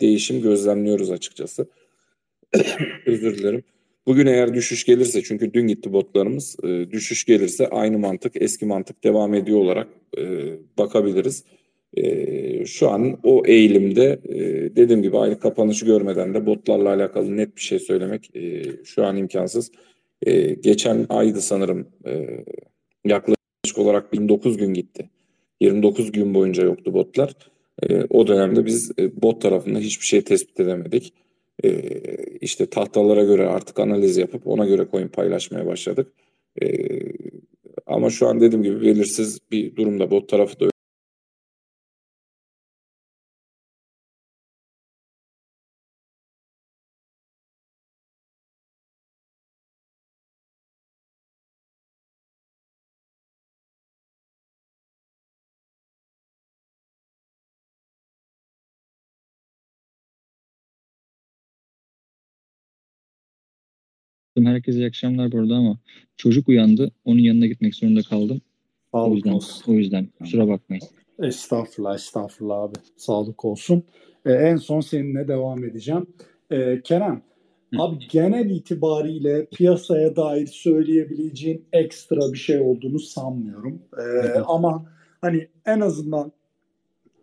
değişim 0.00 0.42
gözlemliyoruz 0.42 1.10
açıkçası. 1.10 1.66
Özür 3.06 3.38
dilerim. 3.38 3.62
Bugün 4.06 4.26
eğer 4.26 4.54
düşüş 4.54 4.84
gelirse 4.84 5.22
çünkü 5.22 5.54
dün 5.54 5.66
gitti 5.66 5.92
botlarımız 5.92 6.56
e, 6.64 6.90
düşüş 6.90 7.24
gelirse 7.24 7.68
aynı 7.68 7.98
mantık 7.98 8.42
eski 8.42 8.66
mantık 8.66 9.04
devam 9.04 9.34
ediyor 9.34 9.58
olarak 9.58 9.88
e, 10.18 10.22
bakabiliriz. 10.78 11.44
E, 11.96 12.64
şu 12.64 12.90
an 12.90 13.18
o 13.22 13.42
eğilimde 13.46 14.20
e, 14.28 14.36
dediğim 14.76 15.02
gibi 15.02 15.18
aylık 15.18 15.42
kapanışı 15.42 15.86
görmeden 15.86 16.34
de 16.34 16.46
botlarla 16.46 16.88
alakalı 16.94 17.36
net 17.36 17.56
bir 17.56 17.62
şey 17.62 17.78
söylemek 17.78 18.36
e, 18.36 18.62
şu 18.84 19.04
an 19.04 19.16
imkansız. 19.16 19.72
E, 20.22 20.54
geçen 20.54 21.06
aydı 21.08 21.40
sanırım 21.40 21.88
e, 22.06 22.44
yaklaşık 23.04 23.78
olarak 23.78 24.14
29 24.14 24.56
gün 24.56 24.74
gitti. 24.74 25.08
29 25.60 26.12
gün 26.12 26.34
boyunca 26.34 26.64
yoktu 26.64 26.94
botlar. 26.94 27.34
E, 27.82 28.04
o 28.10 28.26
dönemde 28.26 28.66
biz 28.66 28.92
e, 28.98 29.22
bot 29.22 29.42
tarafında 29.42 29.78
hiçbir 29.78 30.06
şey 30.06 30.22
tespit 30.22 30.60
edemedik 30.60 31.12
e, 31.64 31.70
işte 32.40 32.66
tahtalara 32.66 33.24
göre 33.24 33.46
artık 33.46 33.78
analiz 33.78 34.16
yapıp 34.16 34.46
ona 34.46 34.66
göre 34.66 34.86
coin 34.90 35.08
paylaşmaya 35.08 35.66
başladık. 35.66 36.12
E, 36.62 36.66
ama 37.86 38.10
şu 38.10 38.28
an 38.28 38.40
dediğim 38.40 38.62
gibi 38.62 38.80
belirsiz 38.80 39.38
bir 39.50 39.76
durumda 39.76 40.10
bot 40.10 40.28
tarafı 40.28 40.60
da 40.60 40.70
Herkese 64.42 64.78
iyi 64.78 64.86
akşamlar 64.86 65.32
burada 65.32 65.54
ama 65.54 65.78
çocuk 66.16 66.48
uyandı. 66.48 66.92
Onun 67.04 67.18
yanına 67.18 67.46
gitmek 67.46 67.74
zorunda 67.74 68.02
kaldım. 68.02 68.40
O 68.92 68.98
Sağlık 68.98 69.16
yüzden, 69.16 69.32
olsun. 69.32 69.72
o 69.72 69.76
yüzden 69.76 70.08
kusura 70.18 70.48
bakmayın. 70.48 70.82
Estağfurullah, 71.22 71.94
estağfurullah 71.94 72.62
abi. 72.62 72.74
Sağlık 72.96 73.44
olsun. 73.44 73.82
Ee, 74.26 74.32
en 74.32 74.56
son 74.56 74.80
seninle 74.80 75.28
devam 75.28 75.64
edeceğim. 75.64 76.06
Ee, 76.50 76.80
Kerem, 76.84 77.22
Hı. 77.74 77.82
abi 77.82 77.98
genel 78.10 78.50
itibariyle 78.50 79.46
piyasaya 79.46 80.16
dair 80.16 80.46
söyleyebileceğin 80.46 81.64
ekstra 81.72 82.32
bir 82.32 82.38
şey 82.38 82.60
olduğunu 82.60 82.98
sanmıyorum. 82.98 83.82
Ee, 83.98 84.38
ama 84.46 84.86
hani 85.20 85.48
en 85.66 85.80
azından 85.80 86.32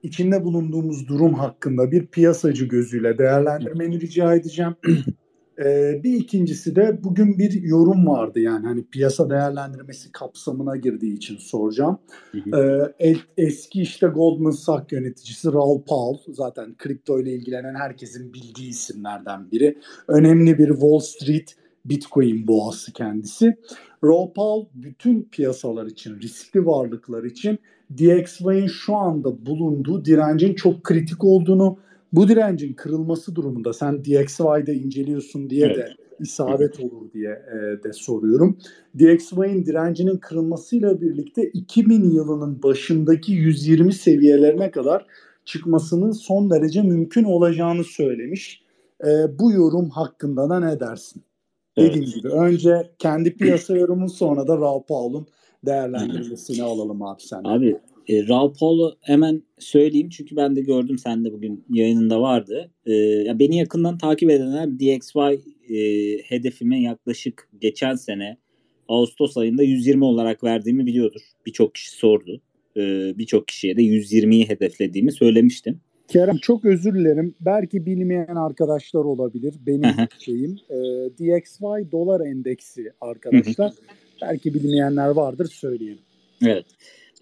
içinde 0.03 0.43
bulunduğumuz 0.43 1.07
durum 1.07 1.33
hakkında 1.33 1.91
bir 1.91 2.07
piyasacı 2.07 2.65
gözüyle 2.65 3.17
değerlendirmeni 3.17 3.99
rica 4.01 4.35
edeceğim. 4.35 4.75
Ee, 5.59 6.01
bir 6.03 6.13
ikincisi 6.13 6.75
de 6.75 6.99
bugün 7.03 7.37
bir 7.37 7.63
yorum 7.63 8.07
vardı 8.07 8.39
yani 8.39 8.67
hani 8.67 8.83
piyasa 8.83 9.29
değerlendirmesi 9.29 10.11
kapsamına 10.11 10.75
girdiği 10.75 11.13
için 11.13 11.37
soracağım. 11.37 11.97
Hı 12.31 12.37
hı. 12.37 12.57
Ee, 12.99 13.07
el- 13.09 13.21
eski 13.37 13.81
işte 13.81 14.07
Goldman 14.07 14.51
Sachs 14.51 14.91
yöneticisi 14.91 15.47
Raoul 15.53 15.81
Pal 15.81 16.17
zaten 16.29 16.75
kripto 16.77 17.19
ile 17.19 17.33
ilgilenen 17.33 17.75
herkesin 17.75 18.33
bildiği 18.33 18.69
isimlerden 18.69 19.51
biri. 19.51 19.77
Önemli 20.07 20.57
bir 20.57 20.67
Wall 20.67 20.99
Street 20.99 21.55
Bitcoin 21.85 22.47
boğası 22.47 22.93
kendisi. 22.93 23.57
Raoul 24.03 24.33
Pal 24.33 24.65
bütün 24.73 25.23
piyasalar 25.23 25.85
için, 25.85 26.19
riskli 26.19 26.65
varlıklar 26.65 27.23
için 27.23 27.59
DXY'in 27.97 28.67
şu 28.67 28.95
anda 28.95 29.45
bulunduğu 29.45 30.05
direncin 30.05 30.53
çok 30.53 30.83
kritik 30.83 31.23
olduğunu, 31.23 31.77
bu 32.11 32.27
direncin 32.27 32.73
kırılması 32.73 33.35
durumunda 33.35 33.73
sen 33.73 34.05
DXY'de 34.05 34.73
inceliyorsun 34.73 35.49
diye 35.49 35.69
de 35.69 35.73
Evet. 35.73 35.95
isabet 36.19 36.79
olur 36.79 37.13
diye 37.13 37.29
e, 37.29 37.83
de 37.83 37.93
soruyorum. 37.93 38.57
DXY'in 38.99 39.65
direncinin 39.65 40.17
kırılmasıyla 40.17 41.01
birlikte 41.01 41.43
2000 41.43 42.11
yılının 42.11 42.63
başındaki 42.63 43.31
120 43.31 43.93
seviyelerine 43.93 44.71
kadar 44.71 45.05
çıkmasının 45.45 46.11
son 46.11 46.49
derece 46.49 46.81
mümkün 46.81 47.23
olacağını 47.23 47.83
söylemiş. 47.83 48.63
E, 49.03 49.39
bu 49.39 49.51
yorum 49.51 49.89
hakkında 49.89 50.49
da 50.49 50.59
ne 50.59 50.79
dersin? 50.79 51.23
Evet. 51.77 51.89
Dediğim 51.89 52.11
gibi 52.11 52.27
önce 52.27 52.91
kendi 52.99 53.35
piyasa 53.35 53.77
yorumun 53.77 54.07
sonra 54.07 54.47
da 54.47 54.57
Raul 54.57 54.83
Paul'un 54.83 55.27
değerlendirmesini 55.65 56.63
alalım 56.63 57.01
abi 57.01 57.21
sen. 57.21 57.43
Abi 57.43 57.77
e, 58.11 58.27
Raul 58.27 58.53
Paul'u 58.53 58.97
hemen 59.01 59.43
söyleyeyim 59.59 60.09
çünkü 60.09 60.35
ben 60.35 60.55
de 60.55 60.61
gördüm 60.61 60.97
sen 60.97 61.25
de 61.25 61.33
bugün 61.33 61.65
yayınında 61.69 62.21
vardı. 62.21 62.71
E, 62.85 62.93
ya 62.93 63.39
beni 63.39 63.57
yakından 63.57 63.97
takip 63.97 64.29
edenler 64.29 64.79
DXY 64.79 65.19
e, 65.75 66.17
hedefime 66.17 66.81
yaklaşık 66.81 67.49
geçen 67.61 67.95
sene 67.95 68.37
Ağustos 68.87 69.37
ayında 69.37 69.63
120 69.63 70.03
olarak 70.03 70.43
verdiğimi 70.43 70.85
biliyordur. 70.85 71.21
Birçok 71.45 71.75
kişi 71.75 71.91
sordu. 71.91 72.41
E, 72.77 72.81
Birçok 73.17 73.47
kişiye 73.47 73.77
de 73.77 73.81
120'yi 73.81 74.49
hedeflediğimi 74.49 75.11
söylemiştim. 75.11 75.79
Kerem 76.07 76.37
çok 76.37 76.65
özür 76.65 76.93
dilerim. 76.93 77.35
Belki 77.41 77.85
bilmeyen 77.85 78.35
arkadaşlar 78.35 78.99
olabilir. 78.99 79.55
Benim 79.67 79.95
şeyim. 80.19 80.57
E, 80.69 80.75
DXY 81.19 81.91
dolar 81.91 82.27
endeksi 82.27 82.91
arkadaşlar. 83.01 83.73
Belki 84.21 84.53
bilmeyenler 84.53 85.09
vardır 85.09 85.45
söyleyelim. 85.45 85.99
Evet. 86.45 86.65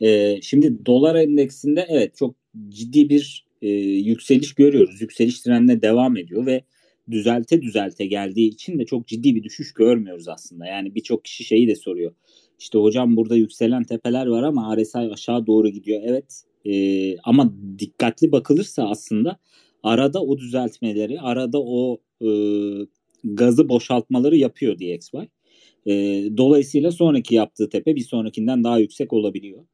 Ee, 0.01 0.39
şimdi 0.41 0.85
dolar 0.85 1.15
endeksinde 1.15 1.85
evet 1.89 2.17
çok 2.17 2.35
ciddi 2.69 3.09
bir 3.09 3.45
e, 3.61 3.69
yükseliş 3.69 4.53
görüyoruz. 4.53 5.01
Yükseliş 5.01 5.41
trendine 5.41 5.81
devam 5.81 6.17
ediyor 6.17 6.45
ve 6.45 6.63
düzelte 7.11 7.61
düzelte 7.61 8.05
geldiği 8.05 8.49
için 8.49 8.79
de 8.79 8.85
çok 8.85 9.07
ciddi 9.07 9.35
bir 9.35 9.43
düşüş 9.43 9.73
görmüyoruz 9.73 10.27
aslında. 10.27 10.65
Yani 10.65 10.95
birçok 10.95 11.25
kişi 11.25 11.43
şeyi 11.43 11.67
de 11.67 11.75
soruyor. 11.75 12.11
İşte 12.59 12.77
hocam 12.77 13.17
burada 13.17 13.35
yükselen 13.35 13.83
tepeler 13.83 14.27
var 14.27 14.43
ama 14.43 14.77
RSI 14.77 14.97
aşağı 14.97 15.47
doğru 15.47 15.69
gidiyor. 15.69 16.01
Evet 16.05 16.43
e, 16.65 17.17
ama 17.17 17.53
dikkatli 17.79 18.31
bakılırsa 18.31 18.89
aslında 18.89 19.39
arada 19.83 20.23
o 20.23 20.37
düzeltmeleri, 20.37 21.19
arada 21.21 21.61
o 21.61 21.97
e, 22.21 22.29
gazı 23.23 23.69
boşaltmaları 23.69 24.37
yapıyor 24.37 24.79
DXY. 24.79 25.17
E, 25.85 25.93
dolayısıyla 26.37 26.91
sonraki 26.91 27.35
yaptığı 27.35 27.69
tepe 27.69 27.95
bir 27.95 28.01
sonrakinden 28.01 28.63
daha 28.63 28.79
yüksek 28.79 29.13
olabiliyor. 29.13 29.65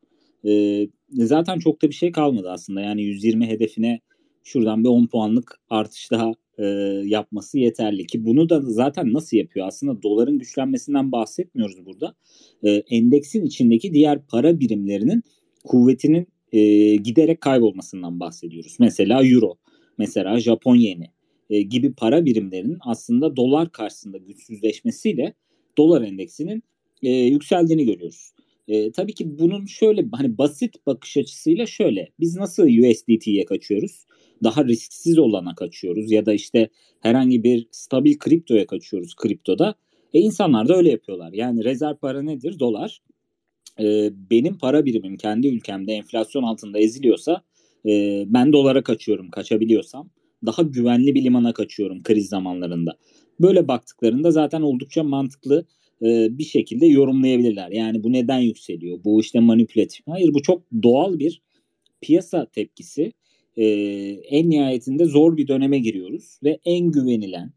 E, 0.48 0.88
zaten 1.10 1.60
çok 1.60 1.82
da 1.82 1.90
bir 1.90 1.96
şey 1.96 2.12
kalmadı 2.12 2.52
aslında. 2.52 2.82
Yani 2.82 3.04
120 3.04 3.48
hedefine 3.48 4.00
şuradan 4.44 4.84
bir 4.84 4.90
10 4.90 5.08
puanlık 5.08 5.60
artış 5.70 6.12
daha 6.12 6.32
e, 6.58 6.66
yapması 7.06 7.60
yeterli 7.60 8.08
ki 8.08 8.26
bunu 8.26 8.50
da 8.50 8.62
zaten 8.62 9.14
nasıl 9.14 9.38
yapıyor? 9.38 9.68
Aslında 9.68 10.04
doların 10.04 10.40
güçlenmesinden 10.40 11.12
bahsetmiyoruz 11.12 11.86
burada. 11.86 12.16
E, 12.64 12.70
endeksin 12.72 13.46
içindeki 13.46 13.94
diğer 13.94 14.26
para 14.28 14.60
birimlerinin 14.60 15.24
kuvvetinin 15.64 16.28
e, 16.52 16.96
giderek 16.96 17.42
kaybolmasından 17.42 18.20
bahsediyoruz. 18.20 18.76
Mesela 18.80 19.24
euro, 19.24 19.58
mesela 19.98 20.40
Japon 20.40 20.76
yeni 20.76 21.06
e, 21.50 21.62
gibi 21.62 21.94
para 21.94 22.26
birimlerinin 22.26 22.78
aslında 22.82 23.36
dolar 23.36 23.72
karşısında 23.72 24.18
güçsüzleşmesiyle 24.18 25.34
dolar 25.78 26.02
endeksinin 26.02 26.64
e, 27.04 27.10
yükseldiğini 27.10 27.86
görüyoruz. 27.86 28.32
E, 28.68 28.92
tabii 28.92 29.14
ki 29.14 29.40
bunun 29.40 29.66
şöyle 29.66 30.06
hani 30.12 30.38
basit 30.38 30.86
bakış 30.86 31.18
açısıyla 31.18 31.66
şöyle 31.66 32.10
biz 32.20 32.36
nasıl 32.36 32.64
USDT'ye 32.64 33.46
kaçıyoruz? 33.46 34.06
Daha 34.44 34.66
risksiz 34.66 35.20
olana 35.20 35.56
kaçıyoruz 35.56 36.12
ya 36.12 36.26
da 36.26 36.34
işte 36.34 36.70
herhangi 37.00 37.44
bir 37.44 37.68
stabil 37.72 38.18
kriptoya 38.18 38.68
kaçıyoruz 38.68 39.16
kriptoda. 39.16 39.76
E 40.14 40.20
insanlar 40.20 40.68
da 40.68 40.78
öyle 40.78 40.90
yapıyorlar. 40.90 41.34
Yani 41.34 41.64
rezerv 41.64 41.96
para 41.96 42.22
nedir? 42.22 42.60
Dolar. 42.60 43.02
E, 43.80 44.10
benim 44.32 44.58
para 44.58 44.86
birimim 44.86 45.18
kendi 45.18 45.48
ülkemde 45.48 45.94
enflasyon 45.94 46.44
altında 46.44 46.80
eziliyorsa 46.80 47.42
e, 47.86 48.24
ben 48.28 48.54
dolara 48.54 48.84
kaçıyorum 48.84 49.32
kaçabiliyorsam. 49.32 50.10
Daha 50.46 50.62
güvenli 50.62 51.16
bir 51.16 51.24
limana 51.24 51.54
kaçıyorum 51.54 52.04
kriz 52.04 52.30
zamanlarında. 52.30 52.98
Böyle 53.40 53.68
baktıklarında 53.68 54.32
zaten 54.32 54.62
oldukça 54.62 55.04
mantıklı 55.04 55.66
e, 56.02 56.38
bir 56.38 56.44
şekilde 56.44 56.86
yorumlayabilirler. 56.86 57.72
Yani 57.72 58.04
bu 58.04 58.14
neden 58.14 58.40
yükseliyor? 58.40 59.04
Bu 59.04 59.22
işte 59.22 59.40
manipülatif. 59.40 60.08
Hayır 60.08 60.34
bu 60.34 60.42
çok 60.42 60.64
doğal 60.84 61.20
bir 61.20 61.42
piyasa 62.02 62.46
tepkisi. 62.46 63.14
E, 63.58 63.66
en 64.30 64.50
nihayetinde 64.50 65.06
zor 65.06 65.38
bir 65.38 65.48
döneme 65.48 65.80
giriyoruz 65.80 66.40
ve 66.44 66.60
en 66.66 66.92
güvenilen 66.92 67.52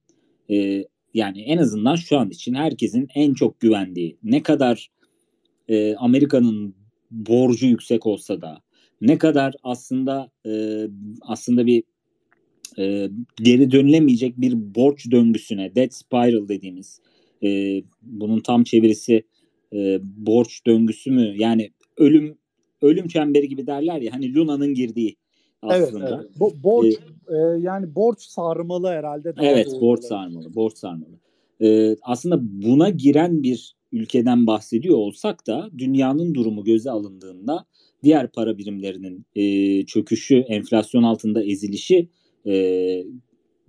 e, 0.51 0.85
yani 1.15 1.43
en 1.43 1.59
azından 1.59 1.97
şu 1.97 2.19
an 2.19 2.31
için 2.31 2.55
herkesin 2.55 3.09
en 3.15 3.35
çok 3.35 3.61
güvendiği 3.61 4.17
ne 4.23 4.43
kadar 4.43 4.91
e, 5.69 5.95
Amerika'nın 5.95 6.75
borcu 7.11 7.67
yüksek 7.67 8.07
olsa 8.07 8.41
da 8.41 8.63
ne 9.01 9.19
kadar 9.19 9.55
aslında 9.63 10.31
e, 10.47 10.85
aslında 11.23 11.67
bir 11.67 11.83
e, 12.79 13.11
geri 13.43 13.71
dönülemeyecek 13.71 14.41
bir 14.41 14.75
borç 14.75 15.11
döngüsüne 15.11 15.75
debt 15.75 15.95
spiral 15.95 16.49
dediğimiz 16.49 17.01
e, 17.45 17.83
bunun 18.03 18.41
tam 18.41 18.65
çevirisi 18.65 19.23
e, 19.73 19.99
borç 20.03 20.67
döngüsü 20.67 21.11
mü 21.11 21.35
yani 21.37 21.71
ölüm 21.97 22.39
ölüm 22.83 23.09
çemberi 23.09 23.49
gibi 23.49 23.67
derler 23.67 24.01
ya 24.01 24.13
hani 24.13 24.35
Luna'nın 24.35 24.75
girdiği 24.75 25.17
aslında. 25.63 26.09
Evet, 26.09 26.19
evet. 26.21 26.37
Bo- 26.41 26.63
borç 26.63 26.95
e, 27.29 27.61
yani 27.61 27.95
borç 27.95 28.21
sarmalı 28.21 28.89
herhalde. 28.89 29.33
Evet 29.41 29.67
doğru 29.67 29.81
borç 29.81 29.99
olabilir. 29.99 30.09
sarmalı 30.09 30.55
borç 30.55 30.79
sarmalı. 30.79 31.19
Ee, 31.63 31.97
aslında 32.03 32.41
buna 32.43 32.91
giren 32.91 33.43
bir 33.43 33.77
ülkeden 33.93 34.47
bahsediyor 34.47 34.97
olsak 34.97 35.47
da 35.47 35.71
dünyanın 35.79 36.35
durumu 36.35 36.65
göze 36.65 36.91
alındığında 36.91 37.67
diğer 38.03 38.33
para 38.33 38.59
birimlerinin 38.59 39.27
e, 39.35 39.85
çöküşü, 39.87 40.37
enflasyon 40.39 41.03
altında 41.03 41.45
ezilişi 41.45 42.09
e, 42.47 43.05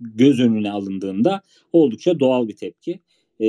göz 0.00 0.40
önüne 0.40 0.70
alındığında 0.70 1.42
oldukça 1.72 2.20
doğal 2.20 2.48
bir 2.48 2.56
tepki. 2.56 3.00
E, 3.40 3.46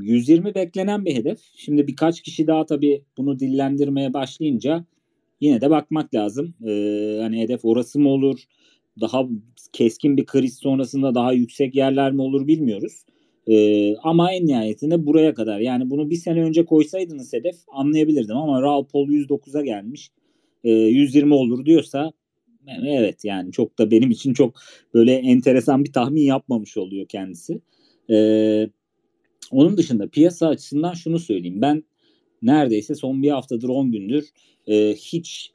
120 0.00 0.54
beklenen 0.54 1.04
bir 1.04 1.14
hedef. 1.14 1.38
Şimdi 1.56 1.86
birkaç 1.86 2.20
kişi 2.20 2.46
daha 2.46 2.66
tabii 2.66 3.02
bunu 3.16 3.38
dillendirmeye 3.40 4.12
başlayınca 4.12 4.84
yine 5.40 5.60
de 5.60 5.70
bakmak 5.70 6.14
lazım. 6.14 6.54
E, 6.66 6.70
hani 7.22 7.40
hedef 7.40 7.64
orası 7.64 8.00
mı 8.00 8.08
olur? 8.08 8.40
Daha 9.00 9.28
keskin 9.72 10.16
bir 10.16 10.26
kriz 10.26 10.58
sonrasında 10.58 11.14
daha 11.14 11.32
yüksek 11.32 11.74
yerler 11.74 12.12
mi 12.12 12.22
olur 12.22 12.46
bilmiyoruz. 12.46 13.04
Ee, 13.48 13.96
ama 13.96 14.32
en 14.32 14.46
nihayetinde 14.46 15.06
buraya 15.06 15.34
kadar 15.34 15.60
yani 15.60 15.90
bunu 15.90 16.10
bir 16.10 16.16
sene 16.16 16.42
önce 16.42 16.64
koysaydınız 16.64 17.32
hedef 17.32 17.56
anlayabilirdim 17.68 18.36
ama 18.36 18.62
Raul 18.62 18.84
Paul 18.84 19.08
109'a 19.08 19.62
gelmiş 19.62 20.10
e, 20.64 20.70
120 20.70 21.34
olur 21.34 21.64
diyorsa 21.64 22.12
evet 22.86 23.24
yani 23.24 23.52
çok 23.52 23.78
da 23.78 23.90
benim 23.90 24.10
için 24.10 24.34
çok 24.34 24.54
böyle 24.94 25.14
enteresan 25.14 25.84
bir 25.84 25.92
tahmin 25.92 26.22
yapmamış 26.22 26.76
oluyor 26.76 27.06
kendisi. 27.06 27.60
Ee, 28.10 28.68
onun 29.52 29.76
dışında 29.76 30.08
piyasa 30.08 30.48
açısından 30.48 30.94
şunu 30.94 31.18
söyleyeyim 31.18 31.62
ben 31.62 31.84
neredeyse 32.42 32.94
son 32.94 33.22
bir 33.22 33.30
haftadır 33.30 33.68
10 33.68 33.92
gündür 33.92 34.28
e, 34.66 34.94
hiç 34.94 35.52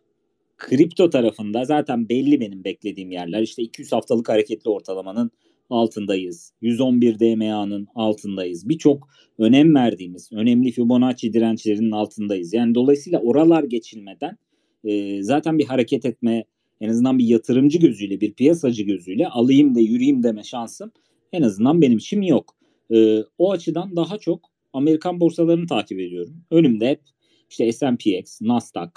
kripto 0.57 1.09
tarafında 1.09 1.65
zaten 1.65 2.09
belli 2.09 2.39
benim 2.39 2.63
beklediğim 2.63 3.11
yerler 3.11 3.41
işte 3.41 3.63
200 3.63 3.91
haftalık 3.91 4.29
hareketli 4.29 4.69
ortalamanın 4.69 5.31
altındayız. 5.69 6.53
111 6.61 7.19
DMA'nın 7.19 7.87
altındayız. 7.95 8.69
Birçok 8.69 9.07
önem 9.37 9.75
verdiğimiz 9.75 10.29
önemli 10.33 10.71
Fibonacci 10.71 11.33
dirençlerinin 11.33 11.91
altındayız. 11.91 12.53
Yani 12.53 12.75
dolayısıyla 12.75 13.19
oralar 13.19 13.63
geçilmeden 13.63 14.37
e, 14.83 15.23
zaten 15.23 15.57
bir 15.57 15.65
hareket 15.65 16.05
etme 16.05 16.45
en 16.81 16.89
azından 16.89 17.19
bir 17.19 17.25
yatırımcı 17.25 17.79
gözüyle 17.79 18.21
bir 18.21 18.33
piyasacı 18.33 18.83
gözüyle 18.83 19.27
alayım 19.27 19.75
da 19.75 19.79
yürüyeyim 19.79 20.23
deme 20.23 20.43
şansım 20.43 20.91
en 21.31 21.41
azından 21.41 21.81
benim 21.81 21.97
için 21.97 22.21
yok. 22.21 22.55
E, 22.93 23.23
o 23.37 23.51
açıdan 23.51 23.95
daha 23.95 24.17
çok 24.17 24.49
Amerikan 24.73 25.19
borsalarını 25.19 25.67
takip 25.67 25.99
ediyorum. 25.99 26.43
Önümde 26.51 26.89
hep 26.89 27.01
işte 27.49 27.71
S&PX, 27.71 28.41
Nasdaq, 28.41 28.91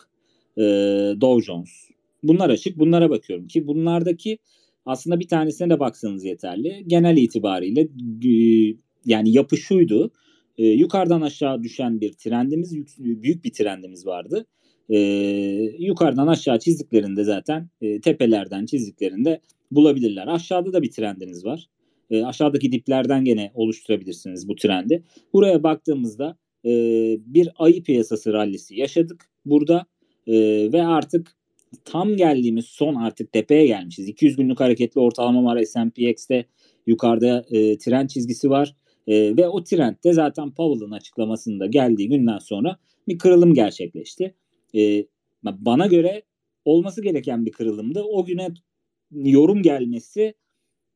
e, 0.59 0.63
Dow 1.21 1.45
Jones. 1.47 1.71
Bunlar 2.23 2.51
açık. 2.51 2.79
Bunlara 2.79 3.11
bakıyorum 3.11 3.47
ki 3.47 3.67
bunlardaki 3.67 4.39
aslında 4.87 5.21
bir 5.21 5.29
tanesine 5.29 5.71
de 5.71 5.81
baksanız 5.81 6.25
yeterli. 6.25 6.85
Genel 6.87 7.17
itibariyle 7.17 7.81
e, 8.25 8.75
yani 9.05 9.33
yapı 9.33 9.57
şuydu. 9.57 10.11
E, 10.59 10.67
yukarıdan 10.67 11.21
aşağı 11.21 11.63
düşen 11.63 12.01
bir 12.01 12.13
trendimiz, 12.13 12.99
büyük 12.99 13.45
bir 13.45 13.53
trendimiz 13.53 14.07
vardı. 14.07 14.47
E, 14.89 14.99
yukarıdan 15.79 16.27
aşağı 16.27 16.59
çizdiklerinde 16.59 17.25
zaten 17.25 17.71
e, 17.81 18.01
tepelerden 18.01 18.67
çizdiklerinde 18.67 19.41
bulabilirler. 19.71 20.27
Aşağıda 20.27 20.73
da 20.73 20.83
bir 20.83 20.91
trendiniz 20.91 21.45
var. 21.45 21.69
E, 22.11 22.25
aşağıdaki 22.25 22.73
diplerden 22.73 23.25
gene 23.25 23.51
oluşturabilirsiniz 23.55 24.49
bu 24.49 24.57
trendi. 24.57 25.05
Buraya 25.33 25.63
baktığımızda 25.63 26.39
e, 26.65 26.71
bir 27.27 27.49
ayı 27.59 27.83
piyasası 27.83 28.33
rallisi 28.33 28.77
yaşadık 28.77 29.31
burada 29.45 29.87
e, 30.27 30.35
ve 30.73 30.83
artık 30.83 31.37
tam 31.85 32.17
geldiğimiz 32.17 32.65
son 32.65 32.95
artık 32.95 33.33
tepeye 33.33 33.67
gelmişiz. 33.67 34.09
200 34.09 34.37
günlük 34.37 34.61
hareketli 34.61 35.01
ortalama 35.01 35.45
var 35.45 35.65
S&P 35.65 36.45
yukarıda 36.87 37.45
e, 37.51 37.79
trend 37.79 38.09
çizgisi 38.09 38.51
var. 38.51 38.77
E, 39.07 39.37
ve 39.37 39.49
o 39.49 39.65
trendde 39.65 40.13
zaten 40.13 40.55
Powell'ın 40.55 40.91
açıklamasında 40.91 41.67
geldiği 41.67 42.09
günden 42.09 42.39
sonra 42.39 42.77
bir 43.09 43.19
kırılım 43.19 43.55
gerçekleşti. 43.55 44.35
E, 44.75 45.07
bana 45.45 45.87
göre 45.87 46.23
olması 46.65 47.03
gereken 47.03 47.47
bir 47.47 47.53
kırılımdı. 47.53 48.03
O 48.03 48.25
güne 48.25 48.49
yorum 49.11 49.63
gelmesi 49.63 50.35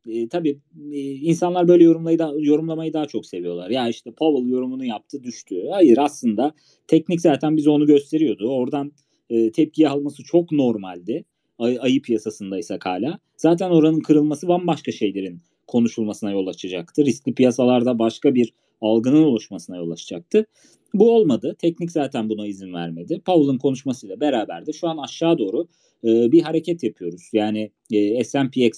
e, 0.07 0.29
tabii 0.29 0.59
e, 0.93 0.99
insanlar 1.01 1.69
böyle 1.69 1.85
yorumlayı 1.85 2.19
da, 2.19 2.35
yorumlamayı 2.39 2.93
daha 2.93 3.07
çok 3.07 3.27
seviyorlar. 3.27 3.71
Ya 3.71 3.89
işte 3.89 4.13
Powell 4.13 4.49
yorumunu 4.49 4.85
yaptı 4.85 5.23
düştü. 5.23 5.67
Hayır 5.71 5.99
aslında 5.99 6.55
teknik 6.87 7.21
zaten 7.21 7.57
bize 7.57 7.71
onu 7.71 7.87
gösteriyordu. 7.87 8.49
Oradan 8.49 8.93
e, 9.31 9.53
tepki 9.53 9.89
alması 9.89 10.23
çok 10.23 10.53
normaldi. 10.53 11.25
Ay, 11.59 11.79
ayı 11.81 12.03
piyasasındaysa 12.03 12.79
hala. 12.83 13.19
Zaten 13.37 13.71
oranın 13.71 14.01
kırılması 14.01 14.49
bambaşka 14.49 14.93
şeylerin 14.93 15.41
konuşulmasına 15.67 16.31
yol 16.31 16.47
açacaktı. 16.47 17.05
Riskli 17.05 17.35
piyasalarda 17.35 17.99
başka 17.99 18.35
bir 18.35 18.53
algının 18.81 19.23
oluşmasına 19.23 19.77
yol 19.77 19.91
açacaktı. 19.91 20.47
Bu 20.95 21.11
olmadı. 21.11 21.57
Teknik 21.59 21.93
zaten 21.93 22.29
buna 22.29 22.47
izin 22.47 22.75
vermedi. 22.75 23.21
Powell'ın 23.27 23.59
konuşmasıyla 23.59 24.21
beraber 24.21 24.67
de 24.67 24.73
şu 24.73 24.89
an 24.89 24.97
aşağı 24.97 25.39
doğru 25.39 25.67
e, 26.05 26.33
bir 26.33 26.43
hareket 26.43 26.83
yapıyoruz. 26.83 27.31
Yani 27.33 27.71
e, 27.93 28.25
S&P 28.25 28.71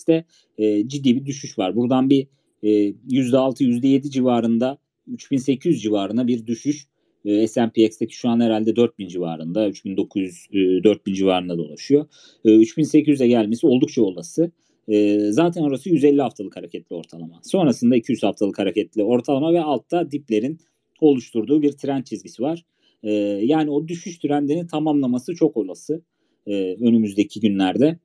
e, 0.58 0.88
ciddi 0.88 1.16
bir 1.16 1.26
düşüş 1.26 1.58
var. 1.58 1.76
Buradan 1.76 2.10
bir 2.10 2.26
e, 2.62 2.68
%6 2.68 3.64
%7 3.64 4.10
civarında 4.10 4.78
3800 5.06 5.82
civarına 5.82 6.26
bir 6.26 6.46
düşüş 6.46 6.86
e, 7.24 7.46
S&P 7.46 7.88
şu 8.10 8.28
an 8.28 8.40
herhalde 8.40 8.76
4000 8.76 9.08
civarında, 9.08 9.68
3900 9.68 10.46
e, 10.52 10.84
4000 10.84 11.14
civarında 11.14 11.58
dolaşıyor. 11.58 12.06
E, 12.44 12.48
3800'e 12.48 13.26
gelmesi 13.28 13.66
oldukça 13.66 14.02
olası. 14.02 14.50
E, 14.88 15.18
zaten 15.30 15.62
orası 15.62 15.90
150 15.90 16.22
haftalık 16.22 16.56
hareketli 16.56 16.96
ortalama. 16.96 17.40
Sonrasında 17.42 17.96
200 17.96 18.22
haftalık 18.22 18.58
hareketli 18.58 19.04
ortalama 19.04 19.52
ve 19.52 19.60
altta 19.60 20.10
diplerin 20.10 20.58
oluşturduğu 21.00 21.62
bir 21.62 21.72
trend 21.72 22.04
çizgisi 22.04 22.42
var. 22.42 22.64
E, 23.02 23.12
yani 23.42 23.70
o 23.70 23.88
düşüş 23.88 24.18
trendini 24.18 24.66
tamamlaması 24.66 25.34
çok 25.34 25.56
olası 25.56 26.02
e, 26.46 26.74
önümüzdeki 26.74 27.40
günlerde. 27.40 27.98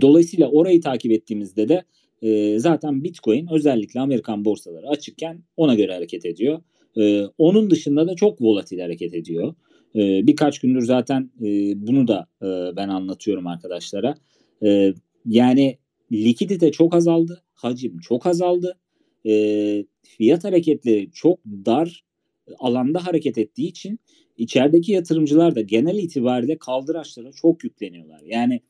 Dolayısıyla 0.00 0.48
orayı 0.50 0.80
takip 0.80 1.12
ettiğimizde 1.12 1.68
de 1.68 1.84
e, 2.22 2.58
zaten 2.58 3.04
Bitcoin 3.04 3.48
özellikle 3.52 4.00
Amerikan 4.00 4.44
borsaları 4.44 4.88
açıkken 4.88 5.42
ona 5.56 5.74
göre 5.74 5.92
hareket 5.94 6.24
ediyor. 6.24 6.62
E, 6.98 7.24
onun 7.38 7.70
dışında 7.70 8.08
da 8.08 8.14
çok 8.14 8.42
volatil 8.42 8.80
hareket 8.80 9.14
ediyor. 9.14 9.54
E, 9.94 10.26
birkaç 10.26 10.58
gündür 10.58 10.82
zaten 10.82 11.30
e, 11.40 11.46
bunu 11.86 12.08
da 12.08 12.26
e, 12.42 12.76
ben 12.76 12.88
anlatıyorum 12.88 13.46
arkadaşlara. 13.46 14.14
E, 14.64 14.94
yani 15.26 15.78
likidite 16.12 16.72
çok 16.72 16.94
azaldı, 16.94 17.42
hacim 17.54 17.98
çok 17.98 18.26
azaldı. 18.26 18.78
E, 19.26 19.84
fiyat 20.02 20.44
hareketleri 20.44 21.10
çok 21.12 21.38
dar 21.44 22.04
alanda 22.58 23.06
hareket 23.06 23.38
ettiği 23.38 23.68
için 23.68 24.00
içerideki 24.38 24.92
yatırımcılar 24.92 25.54
da 25.54 25.60
genel 25.60 25.98
itibariyle 25.98 26.58
kaldıraçlara 26.58 27.32
çok 27.32 27.64
yükleniyorlar. 27.64 28.22
Yani 28.26 28.60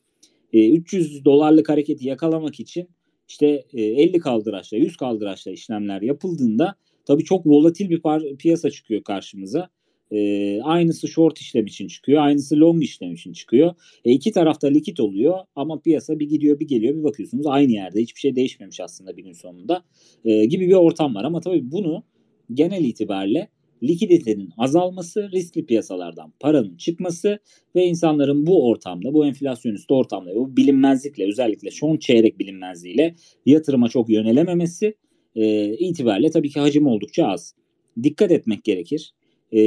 e, 0.53 0.69
300 0.69 1.25
dolarlık 1.25 1.69
hareketi 1.69 2.07
yakalamak 2.07 2.59
için 2.59 2.89
işte 3.27 3.65
e, 3.73 3.81
50 3.81 4.19
kaldıraçla 4.19 4.77
100 4.77 4.97
kaldıraçla 4.97 5.51
işlemler 5.51 6.01
yapıldığında 6.01 6.75
tabii 7.05 7.23
çok 7.23 7.45
volatil 7.45 7.89
bir 7.89 7.99
par- 7.99 8.37
piyasa 8.37 8.69
çıkıyor 8.69 9.03
karşımıza. 9.03 9.69
E, 10.11 10.61
aynısı 10.61 11.07
short 11.07 11.39
işlem 11.39 11.65
için 11.65 11.87
çıkıyor. 11.87 12.21
Aynısı 12.21 12.59
long 12.59 12.83
işlem 12.83 13.13
için 13.13 13.33
çıkıyor. 13.33 13.73
E, 14.05 14.11
iki 14.11 14.31
tarafta 14.31 14.67
likit 14.67 14.99
oluyor 14.99 15.37
ama 15.55 15.79
piyasa 15.79 16.19
bir 16.19 16.29
gidiyor 16.29 16.59
bir 16.59 16.67
geliyor 16.67 16.95
bir 16.95 17.03
bakıyorsunuz 17.03 17.47
aynı 17.47 17.71
yerde. 17.71 18.01
Hiçbir 18.01 18.19
şey 18.19 18.35
değişmemiş 18.35 18.79
aslında 18.79 19.17
bir 19.17 19.23
gün 19.23 19.33
sonunda 19.33 19.83
e, 20.25 20.45
gibi 20.45 20.67
bir 20.67 20.73
ortam 20.73 21.15
var. 21.15 21.23
Ama 21.23 21.41
tabii 21.41 21.71
bunu 21.71 22.03
genel 22.53 22.83
itibariyle 22.83 23.49
likiditenin 23.83 24.49
azalması, 24.57 25.29
riskli 25.31 25.65
piyasalardan 25.65 26.33
paranın 26.39 26.77
çıkması 26.77 27.39
ve 27.75 27.85
insanların 27.85 28.45
bu 28.45 28.67
ortamda, 28.67 29.13
bu 29.13 29.25
enflasyonist 29.25 29.91
ortamda, 29.91 30.35
bu 30.35 30.57
bilinmezlikle 30.57 31.27
özellikle 31.27 31.71
son 31.71 31.97
çeyrek 31.97 32.39
bilinmezliğiyle 32.39 33.15
yatırıma 33.45 33.89
çok 33.89 34.09
yönelememesi 34.09 34.95
e, 35.35 35.73
itibariyle 35.77 36.31
tabii 36.31 36.49
ki 36.49 36.59
hacim 36.59 36.87
oldukça 36.87 37.27
az. 37.27 37.55
Dikkat 38.03 38.31
etmek 38.31 38.63
gerekir. 38.63 39.13
E, 39.51 39.61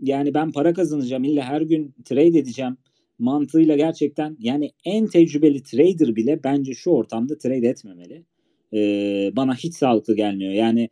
yani 0.00 0.34
ben 0.34 0.52
para 0.52 0.72
kazanacağım, 0.72 1.24
illa 1.24 1.42
her 1.42 1.60
gün 1.60 1.94
trade 2.04 2.38
edeceğim 2.38 2.76
mantığıyla 3.18 3.76
gerçekten 3.76 4.36
yani 4.40 4.70
en 4.84 5.06
tecrübeli 5.06 5.62
trader 5.62 6.16
bile 6.16 6.40
bence 6.44 6.74
şu 6.74 6.90
ortamda 6.90 7.38
trade 7.38 7.68
etmemeli. 7.68 8.24
E, 8.72 8.80
bana 9.36 9.54
hiç 9.54 9.74
sağlıklı 9.74 10.16
gelmiyor. 10.16 10.52
Yani 10.52 10.88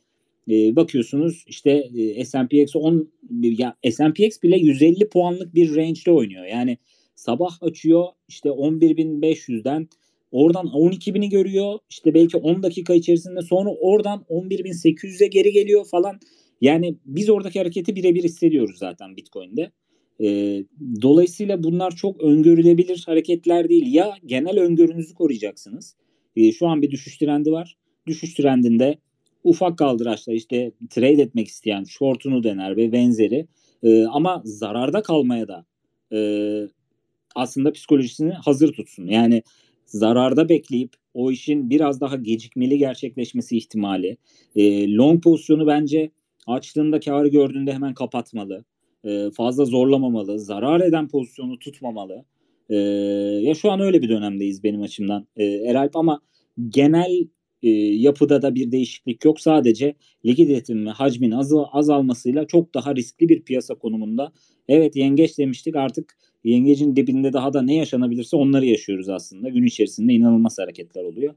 e, 0.51 0.77
bakıyorsunuz 0.77 1.45
işte 1.47 1.71
e, 1.99 2.25
S&P 2.25 2.67
10 2.75 3.09
ya 3.43 3.77
S&P 3.91 4.29
bile 4.43 4.57
150 4.57 5.09
puanlık 5.09 5.55
bir 5.55 5.77
range'de 5.77 6.13
oynuyor. 6.13 6.47
Yani 6.47 6.79
sabah 7.15 7.63
açıyor 7.63 8.05
işte 8.29 8.49
11.500'den 8.49 9.89
oradan 10.31 10.67
12.000'i 10.67 11.29
görüyor. 11.29 11.79
İşte 11.91 12.15
belki 12.15 12.37
10 12.37 12.63
dakika 12.63 12.95
içerisinde 12.95 13.43
sonra 13.43 13.71
oradan 13.71 14.25
11.800'e 14.31 15.27
geri 15.27 15.53
geliyor 15.53 15.87
falan. 15.91 16.21
Yani 16.61 16.97
biz 17.05 17.31
oradaki 17.31 17.59
hareketi 17.59 17.97
birebir 17.97 18.25
hissediyoruz 18.25 18.79
zaten 18.79 19.17
Bitcoin'de. 19.17 19.71
E, 20.21 20.29
dolayısıyla 21.03 21.63
bunlar 21.63 21.97
çok 21.97 22.23
öngörülebilir 22.23 23.03
hareketler 23.07 23.69
değil. 23.69 23.95
Ya 23.95 24.15
genel 24.27 24.59
öngörünüzü 24.59 25.15
koruyacaksınız. 25.15 25.97
E, 26.37 26.53
şu 26.53 26.67
an 26.67 26.83
bir 26.83 26.91
düşüş 26.91 27.19
trendi 27.19 27.53
var. 27.53 27.77
Düşüş 28.07 28.35
trendinde 28.35 28.99
ufak 29.44 29.79
kaldıraçla 29.79 30.33
işte 30.33 30.72
trade 30.90 31.22
etmek 31.22 31.49
isteyen 31.49 31.85
shortunu 31.85 32.42
dener 32.42 32.77
ve 32.77 32.92
benzeri 32.92 33.46
e, 33.83 34.05
ama 34.05 34.42
zararda 34.44 35.03
kalmaya 35.03 35.49
da 35.49 35.64
e, 36.12 36.18
aslında 37.35 37.72
psikolojisini 37.72 38.33
hazır 38.33 38.72
tutsun. 38.72 39.07
Yani 39.07 39.42
zararda 39.87 40.49
bekleyip 40.49 40.92
o 41.14 41.31
işin 41.31 41.70
biraz 41.70 42.01
daha 42.01 42.16
gecikmeli 42.16 42.79
gerçekleşmesi 42.79 43.57
ihtimali. 43.57 44.16
E, 44.57 44.94
long 44.94 45.22
pozisyonu 45.22 45.66
bence 45.66 46.11
açtığında 46.46 47.01
karı 47.01 47.29
gördüğünde 47.29 47.72
hemen 47.72 47.94
kapatmalı. 47.94 48.64
E, 49.05 49.31
fazla 49.31 49.64
zorlamamalı. 49.64 50.38
Zarar 50.38 50.81
eden 50.81 51.09
pozisyonu 51.09 51.59
tutmamalı. 51.59 52.25
E, 52.70 52.77
ya 53.42 53.55
şu 53.55 53.70
an 53.70 53.81
öyle 53.81 54.03
bir 54.03 54.09
dönemdeyiz 54.09 54.64
benim 54.64 54.83
açımdan 54.83 55.27
e, 55.37 55.44
Eralp 55.44 55.96
ama 55.96 56.20
genel 56.68 57.27
e, 57.62 57.69
yapıda 57.71 58.42
da 58.42 58.55
bir 58.55 58.73
değişiklik 58.73 59.25
yok. 59.25 59.40
Sadece 59.40 59.95
likiditenin 60.27 60.87
ve 60.87 60.90
hacmin 60.90 61.31
az, 61.31 61.53
azalmasıyla 61.73 62.47
çok 62.47 62.75
daha 62.75 62.97
riskli 62.97 63.29
bir 63.29 63.42
piyasa 63.42 63.75
konumunda. 63.75 64.33
Evet 64.69 64.97
yengeç 64.97 65.38
demiştik 65.38 65.77
artık 65.77 66.16
yengecin 66.45 66.97
dibinde 66.97 67.33
daha 67.33 67.53
da 67.53 67.62
ne 67.62 67.75
yaşanabilirse 67.75 68.37
onları 68.37 68.66
yaşıyoruz 68.66 69.09
aslında. 69.09 69.49
Gün 69.49 69.66
içerisinde 69.66 70.12
inanılmaz 70.12 70.59
hareketler 70.59 71.05
oluyor. 71.05 71.35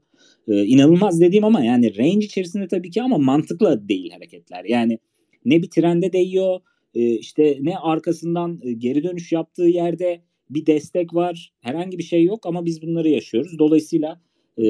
Ee, 0.48 0.64
inanılmaz 0.64 1.20
dediğim 1.20 1.44
ama 1.44 1.64
yani 1.64 1.98
range 1.98 2.26
içerisinde 2.26 2.68
tabii 2.68 2.90
ki 2.90 3.02
ama 3.02 3.18
mantıklı 3.18 3.88
değil 3.88 4.10
hareketler. 4.10 4.64
Yani 4.64 4.98
ne 5.44 5.62
bir 5.62 5.70
trende 5.70 6.12
değiyor 6.12 6.60
e, 6.94 7.14
işte 7.14 7.58
ne 7.60 7.78
arkasından 7.78 8.60
e, 8.62 8.72
geri 8.72 9.02
dönüş 9.02 9.32
yaptığı 9.32 9.62
yerde 9.62 10.22
bir 10.50 10.66
destek 10.66 11.14
var. 11.14 11.52
Herhangi 11.60 11.98
bir 11.98 12.02
şey 12.02 12.24
yok 12.24 12.46
ama 12.46 12.64
biz 12.64 12.82
bunları 12.82 13.08
yaşıyoruz. 13.08 13.58
Dolayısıyla 13.58 14.20
e, 14.58 14.64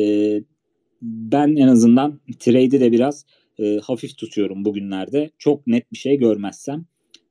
ben 1.02 1.56
en 1.56 1.68
azından 1.68 2.20
trade'i 2.38 2.80
de 2.80 2.92
biraz 2.92 3.24
e, 3.58 3.78
hafif 3.82 4.16
tutuyorum 4.16 4.64
bugünlerde. 4.64 5.30
Çok 5.38 5.66
net 5.66 5.92
bir 5.92 5.96
şey 5.96 6.16
görmezsem. 6.16 6.84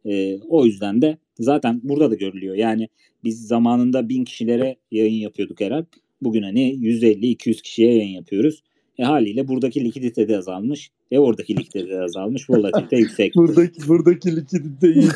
E, 0.06 0.40
o 0.40 0.66
yüzden 0.66 1.02
de 1.02 1.18
zaten 1.40 1.82
burada 1.84 2.12
da 2.12 2.16
görülüyor. 2.16 2.56
Yani 2.56 2.88
biz 3.24 3.48
zamanında 3.48 4.10
bin 4.10 4.24
kişilere 4.24 4.76
yayın 4.92 5.20
yapıyorduk 5.22 5.62
herhalde. 5.62 5.88
Bugün 6.22 6.44
hani 6.44 6.74
150-200 6.74 7.62
kişiye 7.62 7.96
yayın 7.96 8.16
yapıyoruz. 8.16 8.64
E 8.98 9.04
haliyle 9.04 9.48
buradaki 9.48 9.86
likidite 9.86 10.28
de 10.28 10.38
azalmış. 10.38 10.92
E 11.12 11.20
oradaki 11.20 11.58
likidite 11.58 11.90
de 11.90 12.02
azalmış. 12.02 12.50
Volatilite 12.50 12.98
yüksek. 12.98 13.34
buradaki, 13.36 13.88
buradaki 13.88 14.36
likidite 14.36 14.94
iyi. 14.94 15.08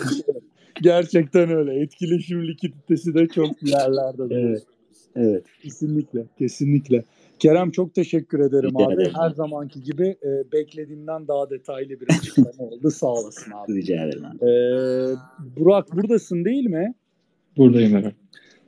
Gerçekten 0.82 1.50
öyle. 1.50 1.80
Etkileşim 1.80 2.48
likiditesi 2.48 3.14
de 3.14 3.28
çok 3.28 3.64
yerlerde. 3.64 4.24
evet. 4.30 4.64
Evet. 5.16 5.44
Kesinlikle. 5.64 6.24
Kesinlikle. 6.40 7.04
Kerem 7.40 7.72
çok 7.72 7.96
teşekkür 7.96 8.40
ederim 8.40 8.70
Rica 8.70 8.86
abi. 8.86 8.94
ederim. 8.94 9.12
Her 9.16 9.30
zamanki 9.30 9.84
gibi 9.84 10.08
e, 10.08 10.52
beklediğimden 10.52 11.28
daha 11.28 11.50
detaylı 11.50 11.90
bir 11.90 12.08
açıklama 12.10 12.70
oldu. 12.70 12.92
Sağ 12.92 13.08
olasın 13.08 13.52
abi. 13.52 13.76
Rica 13.76 14.06
ederim 14.06 14.26
abi. 14.26 14.46
E, 14.46 14.54
Burak 15.58 15.92
buradasın 15.96 16.46
değil 16.46 16.66
mi? 16.66 16.94
Buradayım 17.58 17.96
Eren. 17.96 18.14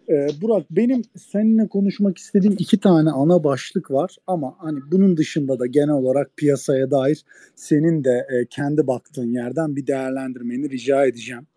Ee, 0.09 0.27
Burak 0.41 0.65
benim 0.71 1.01
seninle 1.17 1.67
konuşmak 1.67 2.17
istediğim 2.17 2.55
iki 2.59 2.79
tane 2.79 3.09
ana 3.09 3.43
başlık 3.43 3.91
var 3.91 4.15
ama 4.27 4.55
hani 4.57 4.79
bunun 4.91 5.17
dışında 5.17 5.59
da 5.59 5.65
genel 5.65 5.89
olarak 5.89 6.37
piyasaya 6.37 6.91
dair 6.91 7.23
senin 7.55 8.03
de 8.03 8.27
e, 8.29 8.45
kendi 8.49 8.87
baktığın 8.87 9.33
yerden 9.33 9.75
bir 9.75 9.87
değerlendirmeni 9.87 10.69
rica 10.69 11.05
edeceğim. 11.05 11.47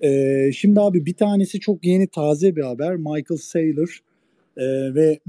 Ee, 0.00 0.50
şimdi 0.52 0.80
abi 0.80 1.06
bir 1.06 1.14
tanesi 1.14 1.60
çok 1.60 1.84
yeni 1.86 2.06
taze 2.06 2.56
bir 2.56 2.62
haber. 2.62 2.96
Michael 2.96 3.38
Saylor 3.40 4.00
e, 4.56 4.94
ve 4.94 5.20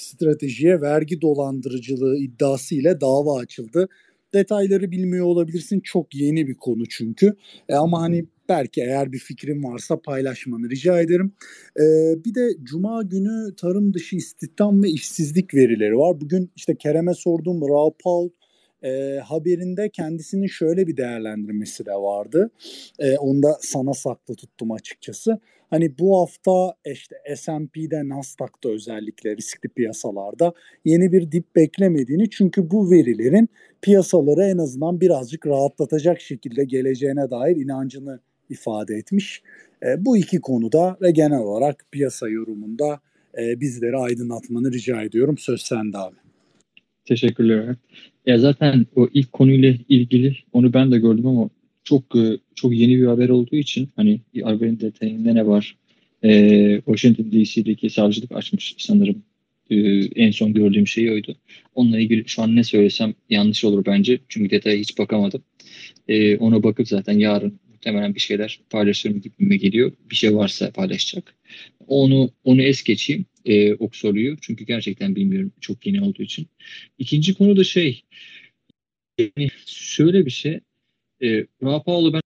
MicroStrategy'ye 0.00 0.80
vergi 0.80 1.20
dolandırıcılığı 1.20 2.16
iddiası 2.18 2.74
ile 2.74 3.00
dava 3.00 3.38
açıldı. 3.38 3.88
Detayları 4.34 4.90
bilmiyor 4.90 5.26
olabilirsin. 5.26 5.80
Çok 5.80 6.14
yeni 6.14 6.48
bir 6.48 6.54
konu 6.54 6.86
çünkü. 6.88 7.34
E, 7.68 7.74
ama 7.74 8.02
hani 8.02 8.26
belki 8.48 8.80
eğer 8.80 9.12
bir 9.12 9.18
fikrin 9.18 9.62
varsa 9.62 10.00
paylaşmanı 10.00 10.70
rica 10.70 11.00
ederim. 11.00 11.32
Ee, 11.80 12.24
bir 12.24 12.34
de 12.34 12.50
Cuma 12.62 13.02
günü 13.02 13.54
tarım 13.56 13.94
dışı 13.94 14.16
istihdam 14.16 14.82
ve 14.82 14.88
işsizlik 14.88 15.54
verileri 15.54 15.96
var. 15.96 16.20
Bugün 16.20 16.50
işte 16.56 16.76
Kerem'e 16.76 17.14
sorduğum 17.14 17.60
Raw 17.60 17.96
Paul 18.04 18.28
e, 18.82 19.20
haberinde 19.24 19.88
kendisinin 19.88 20.46
şöyle 20.46 20.86
bir 20.86 20.96
değerlendirmesi 20.96 21.86
de 21.86 21.92
vardı. 21.92 22.50
E, 22.98 23.16
onu 23.16 23.42
da 23.42 23.58
sana 23.60 23.94
saklı 23.94 24.34
tuttum 24.34 24.72
açıkçası. 24.72 25.38
Hani 25.70 25.98
bu 25.98 26.20
hafta 26.20 26.74
işte 26.86 27.16
S&P'de 27.36 28.08
Nasdaq'ta 28.08 28.68
özellikle 28.68 29.36
riskli 29.36 29.68
piyasalarda 29.68 30.52
yeni 30.84 31.12
bir 31.12 31.32
dip 31.32 31.56
beklemediğini 31.56 32.30
çünkü 32.30 32.70
bu 32.70 32.90
verilerin 32.90 33.48
piyasaları 33.82 34.44
en 34.44 34.58
azından 34.58 35.00
birazcık 35.00 35.46
rahatlatacak 35.46 36.20
şekilde 36.20 36.64
geleceğine 36.64 37.30
dair 37.30 37.56
inancını 37.56 38.20
ifade 38.50 38.94
etmiş. 38.94 39.42
E, 39.82 40.04
bu 40.04 40.16
iki 40.16 40.40
konuda 40.40 40.96
ve 41.02 41.10
genel 41.10 41.40
olarak 41.40 41.84
piyasa 41.92 42.28
yorumunda 42.28 43.00
e, 43.38 43.60
bizleri 43.60 43.96
aydınlatmanı 43.96 44.72
rica 44.72 45.02
ediyorum. 45.02 45.38
Söz 45.38 45.62
sende 45.62 45.98
abi. 45.98 46.16
Teşekkürler. 47.04 47.76
Ya 48.26 48.38
zaten 48.38 48.86
o 48.96 49.08
ilk 49.14 49.32
konuyla 49.32 49.74
ilgili 49.88 50.36
onu 50.52 50.72
ben 50.72 50.92
de 50.92 50.98
gördüm 50.98 51.26
ama 51.26 51.50
çok 51.84 52.16
e, 52.16 52.38
çok 52.54 52.74
yeni 52.74 52.98
bir 52.98 53.06
haber 53.06 53.28
olduğu 53.28 53.56
için 53.56 53.88
hani 53.96 54.20
haberin 54.44 54.80
detayında 54.80 55.32
ne 55.32 55.46
var? 55.46 55.76
Ee, 56.24 56.80
Washington 56.86 57.32
DC'deki 57.32 57.90
savcılık 57.90 58.32
açmış 58.32 58.74
sanırım. 58.78 59.22
Ee, 59.70 59.76
en 60.16 60.30
son 60.30 60.54
gördüğüm 60.54 60.86
şey 60.86 61.10
oydu. 61.10 61.36
Onunla 61.74 62.00
ilgili 62.00 62.24
şu 62.28 62.42
an 62.42 62.56
ne 62.56 62.64
söylesem 62.64 63.14
yanlış 63.30 63.64
olur 63.64 63.86
bence. 63.86 64.18
Çünkü 64.28 64.50
detaya 64.50 64.78
hiç 64.78 64.98
bakamadım. 64.98 65.42
Ee, 66.08 66.36
ona 66.36 66.62
bakıp 66.62 66.88
zaten 66.88 67.18
yarın 67.18 67.60
muhtemelen 67.80 68.14
bir 68.14 68.20
şeyler 68.20 68.60
paylaşırım 68.70 69.20
gibime 69.20 69.56
geliyor. 69.56 69.92
Bir 70.10 70.16
şey 70.16 70.36
varsa 70.36 70.70
paylaşacak. 70.70 71.34
Onu 71.86 72.30
onu 72.44 72.62
es 72.62 72.82
geçeyim 72.82 73.26
e, 73.44 73.74
o 73.74 73.90
soruyu. 73.92 74.36
Çünkü 74.40 74.64
gerçekten 74.64 75.16
bilmiyorum 75.16 75.52
çok 75.60 75.86
yeni 75.86 76.02
olduğu 76.02 76.22
için. 76.22 76.46
İkinci 76.98 77.34
konu 77.34 77.56
da 77.56 77.64
şey 77.64 78.02
yani 79.18 79.50
şöyle 79.66 80.26
bir 80.26 80.30
şey 80.30 80.60
e, 81.22 81.46
Paul'u 81.60 82.12
ben 82.12 82.20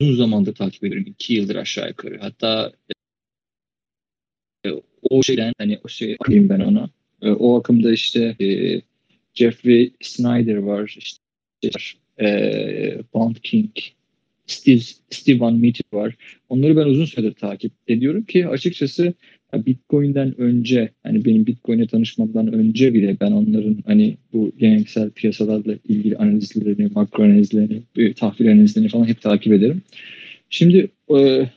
uzun 0.00 0.16
zamandır 0.16 0.54
takip 0.54 0.84
ediyorum. 0.84 1.06
iki 1.08 1.34
yıldır 1.34 1.56
aşağı 1.56 1.88
yukarı. 1.88 2.18
Hatta 2.20 2.72
e, 4.66 4.70
o 5.02 5.22
şeyden 5.22 5.52
hani 5.58 5.78
o 5.84 5.88
şey 5.88 6.16
diyeyim 6.28 6.48
ben 6.48 6.60
ona. 6.60 6.90
E, 7.22 7.30
o 7.30 7.58
akımda 7.58 7.92
işte 7.92 8.36
e, 8.40 8.80
Jeffrey 9.34 9.92
Snyder 10.00 10.56
var. 10.56 10.96
işte 10.98 11.20
e, 12.20 12.98
Bond 13.14 13.36
King 13.36 13.70
Steve, 14.46 14.80
Steve 15.10 15.40
Van 15.40 15.54
Meter 15.54 15.84
var. 15.92 16.14
Onları 16.48 16.76
ben 16.76 16.86
uzun 16.86 17.04
süredir 17.04 17.32
takip 17.32 17.72
ediyorum 17.88 18.24
ki 18.24 18.48
açıkçası 18.48 19.14
Bitcoin'den 19.54 20.40
önce 20.40 20.90
hani 21.02 21.24
benim 21.24 21.46
Bitcoin'e 21.46 21.86
tanışmamdan 21.86 22.52
önce 22.52 22.94
bile 22.94 23.16
ben 23.20 23.32
onların 23.32 23.76
hani 23.86 24.16
bu 24.32 24.52
geleneksel 24.58 25.10
piyasalarla 25.10 25.74
ilgili 25.88 26.16
analizlerini, 26.16 26.90
makro 26.94 27.24
analizlerini, 27.24 27.82
tahvil 28.14 28.52
analizlerini 28.52 28.88
falan 28.88 29.06
hep 29.06 29.20
takip 29.22 29.52
ederim. 29.52 29.82
Şimdi 30.50 30.88
e, 31.18 31.50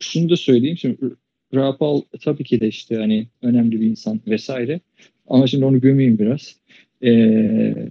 şunu 0.00 0.30
da 0.30 0.36
söyleyeyim. 0.36 0.76
Şimdi 0.76 0.96
Rapal 1.54 2.02
tabii 2.20 2.44
ki 2.44 2.60
de 2.60 2.68
işte 2.68 2.96
hani 2.96 3.26
önemli 3.42 3.80
bir 3.80 3.86
insan 3.86 4.20
vesaire. 4.26 4.80
Ama 5.28 5.46
şimdi 5.46 5.64
onu 5.64 5.80
gömeyim 5.80 6.18
biraz. 6.18 6.56
E, 7.02 7.10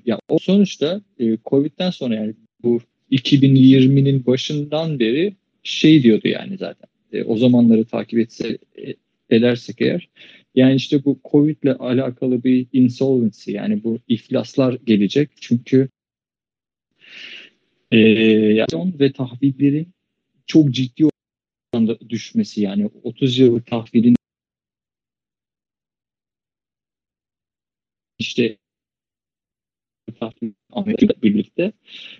ya 0.06 0.19
o 0.30 0.39
sonuçta 0.39 1.01
e, 1.19 1.38
Covid'den 1.45 1.89
sonra 1.89 2.15
yani 2.15 2.34
bu 2.63 2.80
2020'nin 3.12 4.26
başından 4.26 5.00
beri 5.00 5.36
şey 5.63 6.04
diyordu 6.04 6.28
yani 6.28 6.58
zaten. 6.58 6.89
E, 7.13 7.24
o 7.24 7.38
zamanları 7.38 7.86
takip 7.86 8.20
etse 8.20 8.58
e, 8.78 8.96
edersek 9.30 9.82
eğer 9.82 10.10
yani 10.56 10.76
işte 10.76 11.06
bu 11.06 11.20
Covid 11.32 11.63
ile 11.63 11.74
alakalı 11.74 12.44
bir 12.44 12.68
insolvency 12.74 13.52
yani 13.52 13.84
bu 13.84 14.00
iflaslar 14.08 14.74
gelecek. 14.86 15.30
Çünkü 15.41 15.89
e, 17.91 18.00
ve 19.00 19.12
tahvilleri 19.12 19.86
çok 20.48 20.72
ciddi 20.72 21.10
oranda 21.74 22.00
düşmesi 22.10 22.62
yani 22.62 22.89
30 23.04 23.39
yıllık 23.39 23.68
tahvilin 23.68 24.15
işte 28.20 28.58
Amerika 30.72 31.13
birlikte 31.22 31.74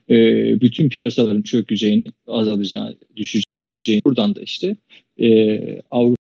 e, 0.10 0.16
bütün 0.62 0.90
piyasaların 0.90 1.42
çökeceğini, 1.42 2.04
azalacağını, 2.28 2.96
düşeceğini 3.16 4.04
buradan 4.06 4.36
da 4.36 4.42
işte 4.42 4.76
e, 5.18 5.82
Avrupa 5.92 6.16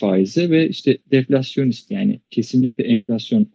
faizi 0.00 0.50
ve 0.50 0.68
işte 0.68 0.98
deflasyonist 1.10 1.90
yani 1.90 2.20
kesinlikle 2.30 2.84
enflasyon 2.84 3.46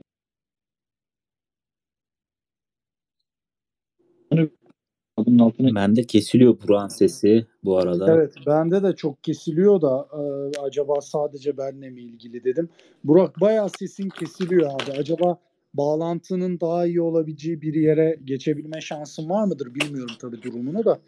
bunun 5.25 5.39
altına 5.39 5.75
Bende 5.75 6.03
kesiliyor 6.03 6.57
Burak'ın 6.67 6.87
sesi 6.87 7.45
bu 7.63 7.77
arada. 7.77 8.13
Evet 8.13 8.33
bende 8.47 8.83
de 8.83 8.95
çok 8.95 9.23
kesiliyor 9.23 9.81
da 9.81 10.07
e, 10.13 10.21
acaba 10.59 11.01
sadece 11.01 11.57
benle 11.57 11.89
mi 11.89 12.01
ilgili 12.01 12.43
dedim. 12.43 12.69
Burak 13.03 13.41
bayağı 13.41 13.69
sesin 13.69 14.09
kesiliyor 14.09 14.69
abi. 14.71 14.91
Acaba 14.99 15.39
bağlantının 15.73 16.59
daha 16.59 16.85
iyi 16.85 17.01
olabileceği 17.01 17.61
bir 17.61 17.73
yere 17.73 18.17
geçebilme 18.25 18.81
şansın 18.81 19.29
var 19.29 19.45
mıdır 19.45 19.75
bilmiyorum 19.75 20.15
tabii 20.19 20.41
durumunu 20.41 20.85
da 20.85 20.99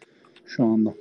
şu 0.46 0.64
anda. 0.64 0.94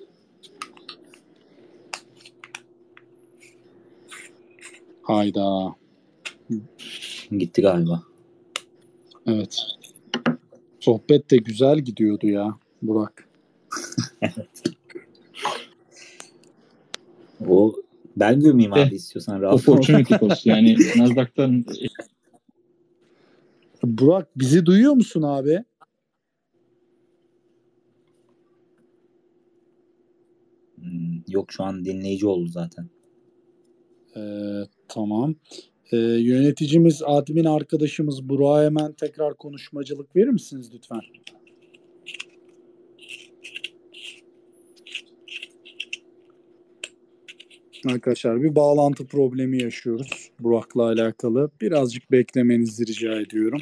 Hayda. 5.01 5.75
Gitti 7.37 7.61
galiba. 7.61 8.03
Evet. 9.27 9.57
Sohbet 10.79 11.31
de 11.31 11.37
güzel 11.37 11.79
gidiyordu 11.79 12.27
ya 12.27 12.55
Burak. 12.81 13.27
O 17.49 17.73
ben 18.17 18.39
gömeyim 18.39 18.73
Eh, 18.73 18.87
abi 18.87 18.95
istiyorsan 18.95 19.41
rahat 19.41 19.53
ol. 19.53 19.57
opportunity 19.73 20.13
cost 20.19 20.45
yani 20.45 20.75
Nasdaq'tan 20.97 21.65
Burak 23.83 24.39
bizi 24.39 24.65
duyuyor 24.65 24.93
musun 24.93 25.21
abi? 25.21 25.63
Hmm, 30.75 31.21
Yok 31.27 31.51
şu 31.51 31.63
an 31.63 31.85
dinleyici 31.85 32.27
oldu 32.27 32.47
zaten. 32.47 32.89
Ee, 34.15 34.61
tamam. 34.87 35.35
Ee, 35.91 35.97
yöneticimiz, 35.97 37.01
admin 37.05 37.45
arkadaşımız 37.45 38.29
Burak'a 38.29 38.63
hemen 38.65 38.93
tekrar 38.93 39.37
konuşmacılık 39.37 40.15
verir 40.15 40.27
misiniz 40.29 40.71
lütfen? 40.73 41.01
Arkadaşlar 47.85 48.43
bir 48.43 48.55
bağlantı 48.55 49.07
problemi 49.07 49.63
yaşıyoruz 49.63 50.29
Burak'la 50.39 50.83
alakalı. 50.83 51.51
Birazcık 51.61 52.11
beklemenizi 52.11 52.87
rica 52.87 53.21
ediyorum. 53.21 53.61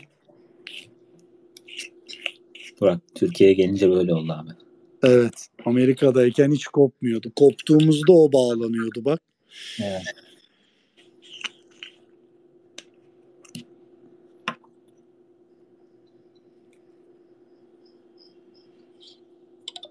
Burak 2.82 3.02
Türkiye'ye 3.16 3.56
gelince 3.56 3.90
böyle 3.90 4.14
oldu 4.14 4.32
abi. 4.32 4.50
Evet. 5.04 5.48
Amerika'dayken 5.66 6.52
hiç 6.52 6.68
kopmuyordu. 6.68 7.32
Koptuğumuzda 7.36 8.14
o 8.14 8.34
bağlanıyordu 8.34 9.06
bak. 9.06 9.22
Evet. 9.84 10.04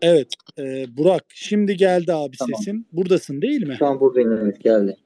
Evet. 0.02 0.28
e, 0.58 0.86
Burak 0.96 1.24
şimdi 1.28 1.76
geldi 1.76 2.12
abi 2.12 2.36
Tamam. 2.36 2.58
sesin. 2.58 2.86
Buradasın 2.92 3.42
değil 3.42 3.66
mi? 3.66 3.76
Şu 3.78 3.86
an 3.86 4.00
buradayım 4.00 4.32
evet 4.32 4.60
geldi. 4.60 4.96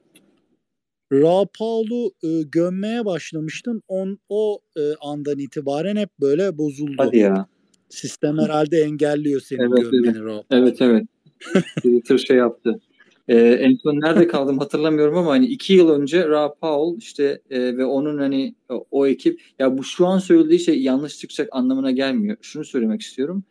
Ra 1.13 1.45
Paul'u 1.59 2.11
e, 2.23 2.43
gömmeye 2.43 3.05
başlamıştın. 3.05 3.81
On, 3.87 4.17
o 4.29 4.59
e, 4.77 4.81
andan 5.01 5.39
itibaren 5.39 5.95
hep 5.95 6.09
böyle 6.21 6.57
bozuldu. 6.57 6.95
Hadi 6.97 7.17
ya. 7.17 7.47
Sistem 7.89 8.39
herhalde 8.39 8.77
engelliyor 8.81 9.41
senin 9.41 9.61
Evet, 9.61 9.91
gömmeni 9.91 10.23
Ra. 10.23 10.43
Evet 10.51 10.81
evet. 10.81 11.03
Twitter 11.77 12.17
şey 12.17 12.37
yaptı. 12.37 12.79
Ee, 13.27 13.37
en 13.37 13.75
son 13.83 13.95
nerede 13.95 14.27
kaldım 14.27 14.59
hatırlamıyorum 14.59 15.17
ama 15.17 15.31
hani 15.31 15.45
iki 15.45 15.73
yıl 15.73 15.89
önce 15.89 16.27
Ra 16.27 16.53
Paul 16.61 16.97
işte 16.97 17.41
e, 17.49 17.77
ve 17.77 17.85
onun 17.85 18.17
hani 18.17 18.55
o, 18.69 18.85
o 18.91 19.07
ekip 19.07 19.41
ya 19.59 19.77
bu 19.77 19.83
şu 19.83 20.07
an 20.07 20.19
söylediği 20.19 20.59
şey 20.59 20.81
yanlış 20.81 21.17
çıkacak 21.17 21.49
anlamına 21.51 21.91
gelmiyor. 21.91 22.37
Şunu 22.41 22.65
söylemek 22.65 23.01
istiyorum. 23.01 23.43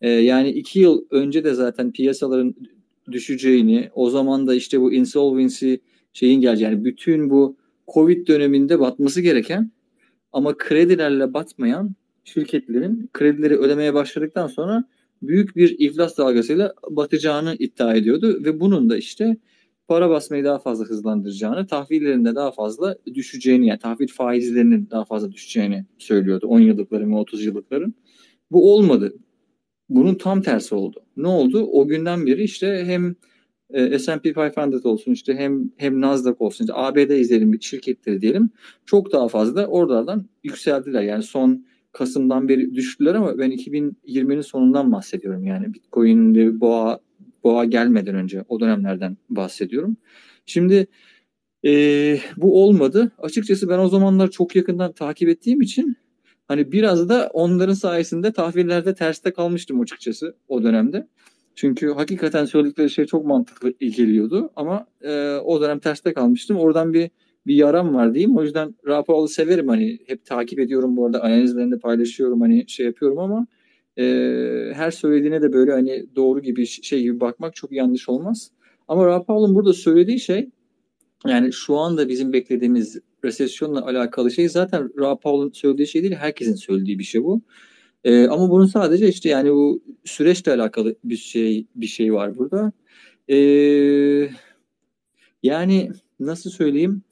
Ee, 0.00 0.10
yani 0.10 0.50
iki 0.50 0.80
yıl 0.80 1.04
önce 1.10 1.44
de 1.44 1.54
zaten 1.54 1.92
piyasaların 1.92 2.54
düşeceğini 3.10 3.90
o 3.94 4.10
zaman 4.10 4.46
da 4.46 4.54
işte 4.54 4.80
bu 4.80 4.92
insolvency 4.92 5.74
şeyin 6.12 6.40
geleceğini 6.40 6.74
yani 6.74 6.84
bütün 6.84 7.30
bu 7.30 7.56
Covid 7.94 8.26
döneminde 8.26 8.80
batması 8.80 9.20
gereken 9.20 9.70
ama 10.32 10.56
kredilerle 10.56 11.34
batmayan 11.34 11.94
şirketlerin 12.24 13.10
kredileri 13.12 13.56
ödemeye 13.56 13.94
başladıktan 13.94 14.46
sonra 14.46 14.84
büyük 15.22 15.56
bir 15.56 15.76
iflas 15.78 16.18
dalgasıyla 16.18 16.74
batacağını 16.90 17.56
iddia 17.58 17.94
ediyordu 17.94 18.44
ve 18.44 18.60
bunun 18.60 18.90
da 18.90 18.96
işte 18.96 19.36
para 19.88 20.10
basmayı 20.10 20.44
daha 20.44 20.58
fazla 20.58 20.84
hızlandıracağını, 20.84 21.66
tahvillerin 21.66 22.24
de 22.24 22.34
daha 22.34 22.52
fazla 22.52 22.96
düşeceğini 23.14 23.66
yani 23.66 23.78
tahvil 23.78 24.08
faizlerinin 24.08 24.88
daha 24.90 25.04
fazla 25.04 25.32
düşeceğini 25.32 25.84
söylüyordu 25.98 26.46
10 26.46 26.60
yıllıkların 26.60 27.12
ve 27.12 27.16
30 27.16 27.44
yıllıkların. 27.44 27.94
Bu 28.50 28.74
olmadı. 28.74 29.14
Bunun 29.90 30.14
tam 30.14 30.42
tersi 30.42 30.74
oldu. 30.74 31.00
Ne 31.16 31.28
oldu? 31.28 31.68
O 31.72 31.88
günden 31.88 32.26
beri 32.26 32.42
işte 32.42 32.84
hem 32.86 33.14
e, 33.70 33.98
S&P 33.98 34.36
500 34.36 34.86
olsun 34.86 35.12
işte 35.12 35.34
hem 35.34 35.70
hem 35.76 36.00
Nasdaq 36.00 36.34
olsun 36.38 36.64
işte 36.64 36.74
ABD 36.76 37.10
izleyelim 37.10 37.62
şirketleri 37.62 38.20
diyelim 38.20 38.50
çok 38.86 39.12
daha 39.12 39.28
fazla 39.28 39.66
oralardan 39.66 40.26
yükseldiler. 40.44 41.02
Yani 41.02 41.22
son 41.22 41.66
Kasım'dan 41.92 42.48
beri 42.48 42.74
düştüler 42.74 43.14
ama 43.14 43.38
ben 43.38 43.50
2020'nin 43.50 44.40
sonundan 44.40 44.92
bahsediyorum. 44.92 45.44
Yani 45.44 45.74
Bitcoin'de 45.74 46.60
boğa 46.60 47.00
boğa 47.44 47.64
gelmeden 47.64 48.14
önce 48.14 48.44
o 48.48 48.60
dönemlerden 48.60 49.16
bahsediyorum. 49.30 49.96
Şimdi 50.46 50.86
e, 51.64 51.72
bu 52.36 52.64
olmadı. 52.64 53.12
Açıkçası 53.18 53.68
ben 53.68 53.78
o 53.78 53.88
zamanlar 53.88 54.30
çok 54.30 54.56
yakından 54.56 54.92
takip 54.92 55.28
ettiğim 55.28 55.60
için 55.60 55.96
hani 56.50 56.72
biraz 56.72 57.08
da 57.08 57.30
onların 57.32 57.74
sayesinde 57.74 58.32
tahvillerde 58.32 58.94
terste 58.94 59.30
kalmıştım 59.30 59.80
açıkçası 59.80 60.34
o 60.48 60.62
dönemde. 60.62 61.06
Çünkü 61.54 61.90
hakikaten 61.90 62.44
söyledikleri 62.44 62.90
şey 62.90 63.04
çok 63.04 63.26
mantıklı 63.26 63.70
geliyordu 63.70 64.50
ama 64.56 64.86
e, 65.02 65.34
o 65.34 65.60
dönem 65.60 65.78
terste 65.78 66.12
kalmıştım. 66.12 66.56
Oradan 66.56 66.92
bir 66.94 67.10
bir 67.46 67.54
yaram 67.54 67.94
var 67.94 68.14
diyeyim. 68.14 68.36
O 68.36 68.42
yüzden 68.42 68.74
Rapaol'u 68.86 69.28
severim 69.28 69.68
hani 69.68 69.98
hep 70.06 70.24
takip 70.24 70.58
ediyorum 70.58 70.96
bu 70.96 71.06
arada 71.06 71.22
analizlerini 71.22 71.78
paylaşıyorum 71.78 72.40
hani 72.40 72.68
şey 72.68 72.86
yapıyorum 72.86 73.18
ama 73.18 73.46
e, 73.98 74.04
her 74.74 74.90
söylediğine 74.90 75.42
de 75.42 75.52
böyle 75.52 75.72
hani 75.72 76.06
doğru 76.16 76.40
gibi 76.40 76.66
şey 76.66 77.02
gibi 77.02 77.20
bakmak 77.20 77.54
çok 77.54 77.72
yanlış 77.72 78.08
olmaz. 78.08 78.50
Ama 78.88 79.06
Rapaol'un 79.06 79.54
burada 79.54 79.72
söylediği 79.72 80.20
şey 80.20 80.50
yani 81.26 81.52
şu 81.52 81.76
anda 81.76 82.08
bizim 82.08 82.32
beklediğimiz 82.32 83.00
resesyonla 83.24 83.86
alakalı 83.86 84.30
şey 84.30 84.48
zaten 84.48 84.90
Rapaol'un 84.98 85.50
söylediği 85.52 85.88
şey 85.88 86.02
değil 86.02 86.14
herkesin 86.14 86.54
söylediği 86.54 86.98
bir 86.98 87.04
şey 87.04 87.24
bu. 87.24 87.40
E, 88.04 88.26
ama 88.28 88.50
bunun 88.50 88.66
sadece 88.66 89.08
işte 89.08 89.28
yani 89.28 89.52
bu 89.52 89.82
süreçle 90.04 90.52
alakalı 90.52 90.96
bir 91.04 91.16
şey 91.16 91.66
bir 91.74 91.86
şey 91.86 92.14
var 92.14 92.38
burada. 92.38 92.72
E, 93.28 93.36
yani 95.42 95.90
nasıl 96.20 96.50
söyleyeyim? 96.50 97.02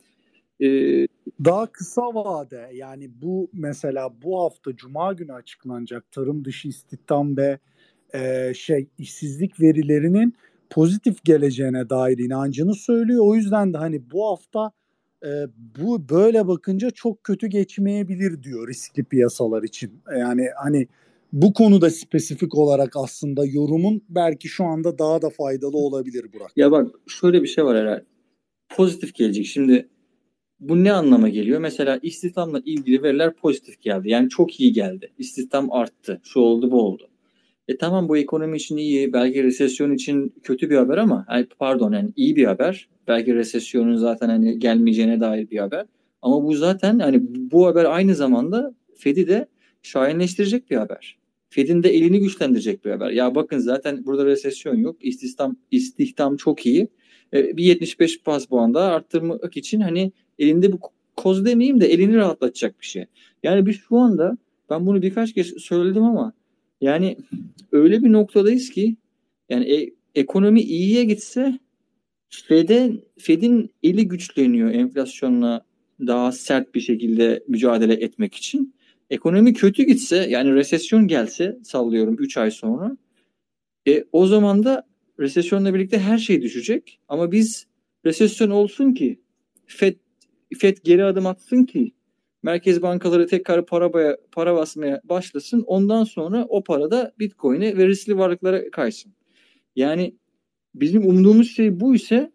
Ee, 0.60 1.06
Daha 1.44 1.66
kısa 1.66 2.02
vade 2.02 2.70
yani 2.74 3.10
bu 3.22 3.50
mesela 3.52 4.22
bu 4.22 4.40
hafta 4.40 4.76
Cuma 4.76 5.12
günü 5.12 5.32
açıklanacak 5.32 6.12
tarım 6.12 6.44
dışı 6.44 6.68
istihdam 6.68 7.36
ve 7.36 7.58
e, 8.14 8.52
şey 8.54 8.88
işsizlik 8.98 9.60
verilerinin 9.60 10.34
pozitif 10.70 11.24
geleceğine 11.24 11.90
dair 11.90 12.18
inancını 12.18 12.74
söylüyor. 12.74 13.24
O 13.26 13.34
yüzden 13.34 13.74
de 13.74 13.78
hani 13.78 14.10
bu 14.10 14.26
hafta 14.26 14.72
e, 15.24 15.30
bu 15.78 16.08
böyle 16.08 16.46
bakınca 16.46 16.90
çok 16.90 17.24
kötü 17.24 17.46
geçmeyebilir 17.46 18.42
diyor 18.42 18.68
riskli 18.68 19.04
piyasalar 19.04 19.62
için. 19.62 19.92
Yani 20.18 20.48
hani 20.62 20.88
bu 21.32 21.52
konuda 21.52 21.90
spesifik 21.90 22.54
olarak 22.54 22.96
aslında 22.96 23.46
yorumun 23.46 24.02
belki 24.08 24.48
şu 24.48 24.64
anda 24.64 24.98
daha 24.98 25.22
da 25.22 25.30
faydalı 25.30 25.76
olabilir 25.76 26.26
Burak. 26.32 26.52
Ya 26.56 26.70
bak 26.70 26.90
şöyle 27.06 27.42
bir 27.42 27.48
şey 27.48 27.64
var 27.64 27.76
herhalde. 27.76 28.04
Pozitif 28.68 29.14
gelecek. 29.14 29.46
Şimdi 29.46 29.88
bu 30.60 30.84
ne 30.84 30.92
anlama 30.92 31.28
geliyor? 31.28 31.60
Mesela 31.60 31.98
istihdamla 32.02 32.62
ilgili 32.64 33.02
veriler 33.02 33.34
pozitif 33.34 33.80
geldi. 33.80 34.10
Yani 34.10 34.28
çok 34.28 34.60
iyi 34.60 34.72
geldi. 34.72 35.10
İstihdam 35.18 35.72
arttı. 35.72 36.20
Şu 36.24 36.40
oldu 36.40 36.70
bu 36.70 36.82
oldu. 36.82 37.08
E 37.68 37.76
tamam 37.76 38.08
bu 38.08 38.16
ekonomi 38.16 38.56
için 38.56 38.76
iyi. 38.76 39.12
Belki 39.12 39.44
resesyon 39.44 39.92
için 39.92 40.34
kötü 40.42 40.70
bir 40.70 40.76
haber 40.76 40.96
ama 40.96 41.26
pardon 41.58 41.92
yani 41.92 42.12
iyi 42.16 42.36
bir 42.36 42.44
haber. 42.44 42.88
Belki 43.08 43.34
resesyonun 43.34 43.96
zaten 43.96 44.28
hani 44.28 44.58
gelmeyeceğine 44.58 45.20
dair 45.20 45.50
bir 45.50 45.58
haber. 45.58 45.86
Ama 46.22 46.44
bu 46.44 46.54
zaten 46.54 46.98
hani 46.98 47.20
bu 47.22 47.66
haber 47.66 47.84
aynı 47.84 48.14
zamanda 48.14 48.74
Fed'i 48.96 49.28
de 49.28 49.46
şahinleştirecek 49.82 50.70
bir 50.70 50.76
haber. 50.76 51.18
Fed'in 51.50 51.82
de 51.82 51.88
elini 51.88 52.20
güçlendirecek 52.20 52.84
bir 52.84 52.90
haber. 52.90 53.10
Ya 53.10 53.34
bakın 53.34 53.58
zaten 53.58 54.06
burada 54.06 54.26
resesyon 54.26 54.76
yok. 54.76 54.96
İstihdam, 55.00 55.56
istihdam 55.70 56.36
çok 56.36 56.66
iyi. 56.66 56.88
E, 57.34 57.56
bir 57.56 57.64
75 57.64 58.26
bas 58.26 58.46
puan 58.46 58.74
daha 58.74 58.92
arttırmak 58.92 59.56
için 59.56 59.80
hani 59.80 60.12
elinde 60.38 60.72
bu 60.72 60.78
koz 61.16 61.44
demeyeyim 61.44 61.80
de 61.80 61.86
elini 61.86 62.16
rahatlatacak 62.16 62.80
bir 62.80 62.86
şey. 62.86 63.04
Yani 63.42 63.66
biz 63.66 63.76
şu 63.88 63.96
anda 63.96 64.38
ben 64.70 64.86
bunu 64.86 65.02
birkaç 65.02 65.32
kez 65.32 65.46
söyledim 65.46 66.02
ama 66.02 66.32
yani 66.80 67.16
öyle 67.72 68.02
bir 68.04 68.12
noktadayız 68.12 68.70
ki 68.70 68.96
yani 69.48 69.72
e, 69.72 69.94
ekonomi 70.14 70.60
iyiye 70.60 71.04
gitse 71.04 71.58
Fed'in 72.28 73.04
Fed'in 73.18 73.70
eli 73.82 74.08
güçleniyor 74.08 74.70
enflasyonla 74.70 75.64
daha 76.06 76.32
sert 76.32 76.74
bir 76.74 76.80
şekilde 76.80 77.44
mücadele 77.48 77.94
etmek 77.94 78.34
için. 78.34 78.74
Ekonomi 79.10 79.52
kötü 79.52 79.82
gitse 79.82 80.16
yani 80.16 80.54
resesyon 80.54 81.08
gelse 81.08 81.58
sallıyorum 81.64 82.16
3 82.18 82.36
ay 82.36 82.50
sonra 82.50 82.96
e, 83.88 84.04
o 84.12 84.26
zaman 84.26 84.64
da 84.64 84.86
resesyonla 85.20 85.74
birlikte 85.74 85.98
her 85.98 86.18
şey 86.18 86.42
düşecek. 86.42 87.00
Ama 87.08 87.32
biz 87.32 87.66
resesyon 88.04 88.50
olsun 88.50 88.94
ki 88.94 89.20
Fed 89.66 89.96
FED 90.58 90.76
geri 90.84 91.04
adım 91.04 91.26
atsın 91.26 91.64
ki 91.64 91.92
merkez 92.42 92.82
bankaları 92.82 93.26
tekrar 93.26 93.66
para, 93.66 93.92
baya, 93.92 94.16
para 94.32 94.54
basmaya 94.54 95.00
başlasın. 95.04 95.64
Ondan 95.66 96.04
sonra 96.04 96.46
o 96.48 96.64
para 96.64 96.90
da 96.90 97.12
Bitcoin'e 97.18 97.76
ve 97.76 97.88
riskli 97.88 98.18
varlıklara 98.18 98.70
kaysın. 98.70 99.12
Yani 99.76 100.14
bizim 100.74 101.08
umduğumuz 101.08 101.50
şey 101.50 101.80
bu 101.80 101.94
ise 101.94 102.32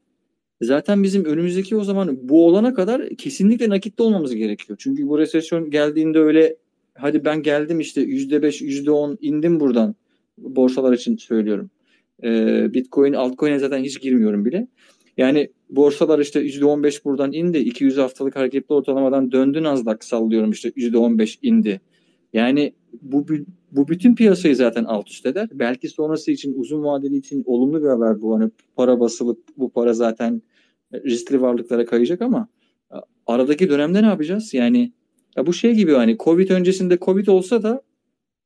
zaten 0.61 1.03
bizim 1.03 1.25
önümüzdeki 1.25 1.75
o 1.75 1.83
zaman 1.83 2.19
bu 2.21 2.47
olana 2.47 2.73
kadar 2.73 3.09
kesinlikle 3.09 3.69
nakitte 3.69 4.03
olmamız 4.03 4.35
gerekiyor. 4.35 4.79
Çünkü 4.81 5.07
bu 5.07 5.19
resesyon 5.19 5.69
geldiğinde 5.69 6.19
öyle 6.19 6.55
hadi 6.95 7.25
ben 7.25 7.43
geldim 7.43 7.79
işte 7.79 8.01
%5, 8.01 8.61
%10 8.61 9.17
indim 9.21 9.59
buradan 9.59 9.95
borsalar 10.37 10.93
için 10.93 11.17
söylüyorum. 11.17 11.69
Ee, 12.23 12.73
Bitcoin, 12.73 13.13
altcoin'e 13.13 13.59
zaten 13.59 13.83
hiç 13.83 14.01
girmiyorum 14.01 14.45
bile. 14.45 14.67
Yani 15.17 15.49
borsalar 15.69 16.19
işte 16.19 16.39
%15 16.41 17.05
buradan 17.05 17.33
indi. 17.33 17.57
200 17.57 17.97
haftalık 17.97 18.35
hareketli 18.35 18.73
ortalamadan 18.73 19.31
döndü 19.31 19.63
Nasdaq 19.63 19.97
sallıyorum 19.99 20.51
işte 20.51 20.69
%15 20.69 21.37
indi. 21.41 21.81
Yani 22.33 22.73
bu 23.01 23.25
bu 23.71 23.87
bütün 23.87 24.15
piyasayı 24.15 24.55
zaten 24.55 24.83
alt 24.83 25.09
üst 25.09 25.25
eder. 25.25 25.49
Belki 25.53 25.89
sonrası 25.89 26.31
için 26.31 26.53
uzun 26.59 26.83
vadeli 26.83 27.17
için 27.17 27.43
olumlu 27.45 27.83
bir 27.83 27.87
haber 27.87 28.21
bu. 28.21 28.35
Hani 28.35 28.51
para 28.75 28.99
basılıp 28.99 29.43
bu 29.57 29.69
para 29.71 29.93
zaten 29.93 30.41
riskli 30.93 31.41
varlıklara 31.41 31.85
kayacak 31.85 32.21
ama 32.21 32.47
aradaki 33.27 33.69
dönemde 33.69 34.01
ne 34.01 34.05
yapacağız? 34.05 34.53
Yani 34.53 34.91
ya 35.37 35.45
bu 35.45 35.53
şey 35.53 35.73
gibi 35.73 35.93
hani 35.93 36.17
Covid 36.17 36.49
öncesinde 36.49 36.97
Covid 36.97 37.27
olsa 37.27 37.63
da 37.63 37.81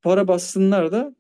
para 0.02 0.28
bassınlar 0.28 0.92
da 0.92 1.16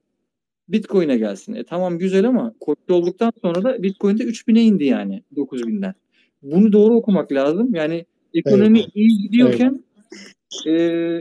Bitcoin'e 0.69 1.17
gelsin. 1.17 1.53
E 1.53 1.63
tamam 1.63 1.97
güzel 1.97 2.27
ama 2.27 2.53
Covid 2.65 2.89
olduktan 2.89 3.33
sonra 3.41 3.63
da 3.63 3.83
Bitcoin'de 3.83 4.23
3000'e 4.23 4.61
indi 4.61 4.85
yani 4.85 5.23
9000'den. 5.35 5.93
bunu 6.41 6.73
doğru 6.73 6.95
okumak 6.95 7.31
lazım. 7.31 7.75
Yani 7.75 8.05
ekonomi 8.33 8.79
evet. 8.79 8.89
iyi 8.95 9.21
gidiyorken 9.21 9.83
evet. 10.11 10.37
E, 10.65 10.71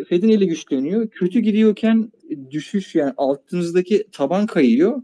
Fed'in 0.09 0.29
eli 0.29 0.47
güçleniyor. 0.47 1.09
Kötü 1.09 1.41
gidiyorken 1.41 2.13
düşüş 2.51 2.95
yani 2.95 3.13
altınızdaki 3.17 4.05
taban 4.13 4.47
kayıyor. 4.47 5.03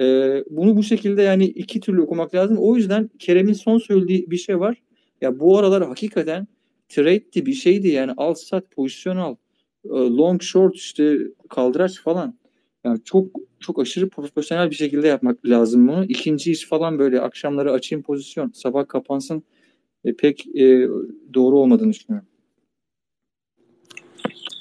E, 0.00 0.04
bunu 0.50 0.76
bu 0.76 0.82
şekilde 0.82 1.22
yani 1.22 1.44
iki 1.44 1.80
türlü 1.80 2.02
okumak 2.02 2.34
lazım. 2.34 2.56
O 2.58 2.76
yüzden 2.76 3.10
Kerem'in 3.18 3.52
son 3.52 3.78
söylediği 3.78 4.30
bir 4.30 4.36
şey 4.36 4.60
var. 4.60 4.82
Ya 5.20 5.40
bu 5.40 5.58
aralar 5.58 5.86
hakikaten 5.86 6.46
trade'di 6.88 7.46
bir 7.46 7.52
şeydi 7.52 7.88
yani 7.88 8.12
al 8.16 8.34
sat 8.34 8.70
pozisyon 8.70 9.16
al. 9.16 9.36
E, 9.84 9.88
long 9.90 10.42
short 10.42 10.76
işte 10.76 11.18
kaldıraç 11.48 12.00
falan. 12.00 12.38
Yani 12.84 12.98
çok 13.04 13.26
çok 13.60 13.78
aşırı 13.78 14.08
profesyonel 14.08 14.70
bir 14.70 14.74
şekilde 14.74 15.08
yapmak 15.08 15.46
lazım 15.46 15.88
bunu. 15.88 16.04
İkinci 16.04 16.52
iş 16.52 16.66
falan 16.68 16.98
böyle 16.98 17.20
akşamları 17.20 17.72
açayım 17.72 18.02
pozisyon, 18.02 18.50
sabah 18.54 18.88
kapansın 18.88 19.42
e, 20.04 20.16
pek 20.16 20.46
e, 20.56 20.88
doğru 21.34 21.58
olmadığını 21.58 21.92
düşünüyorum. 21.92 22.28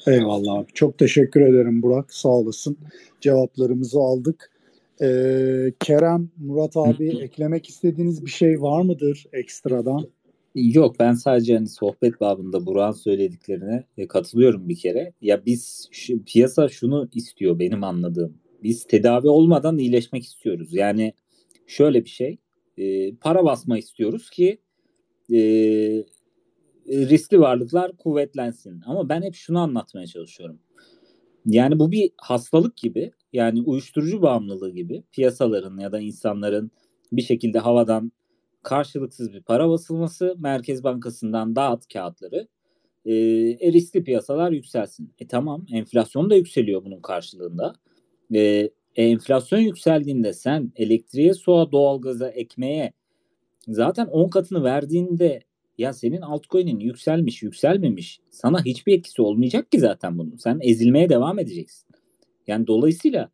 Eyvallah 0.07 0.53
abi. 0.53 0.71
Çok 0.73 0.97
teşekkür 0.97 1.41
ederim 1.41 1.81
Burak. 1.81 2.13
Sağ 2.13 2.29
olasın. 2.29 2.77
Cevaplarımızı 3.21 3.99
aldık. 3.99 4.51
Ee, 5.01 5.73
Kerem, 5.79 6.29
Murat 6.37 6.77
abi 6.77 7.09
eklemek 7.21 7.69
istediğiniz 7.69 8.25
bir 8.25 8.31
şey 8.31 8.61
var 8.61 8.81
mıdır 8.81 9.25
ekstradan? 9.33 10.07
Yok 10.55 10.95
ben 10.99 11.13
sadece 11.13 11.55
hani 11.55 11.67
sohbet 11.67 12.21
babında 12.21 12.65
Burak'ın 12.65 12.99
söylediklerine 12.99 13.83
e, 13.97 14.07
katılıyorum 14.07 14.69
bir 14.69 14.75
kere. 14.75 15.13
Ya 15.21 15.45
biz 15.45 15.87
şu, 15.91 16.23
piyasa 16.23 16.69
şunu 16.69 17.09
istiyor 17.13 17.59
benim 17.59 17.83
anladığım. 17.83 18.37
Biz 18.63 18.87
tedavi 18.87 19.27
olmadan 19.27 19.77
iyileşmek 19.77 20.23
istiyoruz. 20.23 20.73
Yani 20.73 21.13
şöyle 21.67 22.03
bir 22.05 22.09
şey. 22.09 22.37
E, 22.77 23.15
para 23.15 23.45
basma 23.45 23.77
istiyoruz 23.77 24.29
ki 24.29 24.57
e, 25.33 25.39
riskli 26.87 27.39
varlıklar 27.39 27.97
kuvvetlensin. 27.97 28.81
Ama 28.85 29.09
ben 29.09 29.21
hep 29.21 29.35
şunu 29.35 29.59
anlatmaya 29.59 30.07
çalışıyorum. 30.07 30.59
Yani 31.45 31.79
bu 31.79 31.91
bir 31.91 32.11
hastalık 32.17 32.77
gibi. 32.77 33.11
Yani 33.33 33.61
uyuşturucu 33.61 34.21
bağımlılığı 34.21 34.73
gibi. 34.73 35.03
Piyasaların 35.11 35.77
ya 35.77 35.91
da 35.91 35.99
insanların 35.99 36.71
bir 37.11 37.21
şekilde 37.21 37.59
havadan 37.59 38.11
karşılıksız 38.63 39.33
bir 39.33 39.41
para 39.41 39.69
basılması, 39.69 40.35
Merkez 40.37 40.83
Bankası'ndan 40.83 41.55
dağıt 41.55 41.93
kağıtları, 41.93 42.47
e, 43.05 43.13
e, 43.13 43.73
riskli 43.73 44.03
piyasalar 44.03 44.51
yükselsin. 44.51 45.13
E 45.19 45.27
tamam 45.27 45.65
enflasyon 45.71 46.29
da 46.29 46.35
yükseliyor 46.35 46.85
bunun 46.85 47.01
karşılığında. 47.01 47.73
E, 48.33 48.39
e, 48.39 48.69
enflasyon 48.95 49.59
yükseldiğinde 49.59 50.33
sen 50.33 50.71
elektriğe, 50.75 51.33
suya, 51.33 51.71
doğalgaza, 51.71 52.29
ekmeğe 52.29 52.93
zaten 53.67 54.07
10 54.07 54.29
katını 54.29 54.63
verdiğinde 54.63 55.41
ya 55.77 55.93
senin 55.93 56.21
altcoin'in 56.21 56.79
yükselmiş, 56.79 57.43
yükselmemiş 57.43 58.19
sana 58.29 58.65
hiçbir 58.65 58.97
etkisi 58.97 59.21
olmayacak 59.21 59.71
ki 59.71 59.79
zaten 59.79 60.17
bunun. 60.17 60.35
Sen 60.35 60.59
ezilmeye 60.61 61.09
devam 61.09 61.39
edeceksin. 61.39 61.87
Yani 62.47 62.67
dolayısıyla 62.67 63.31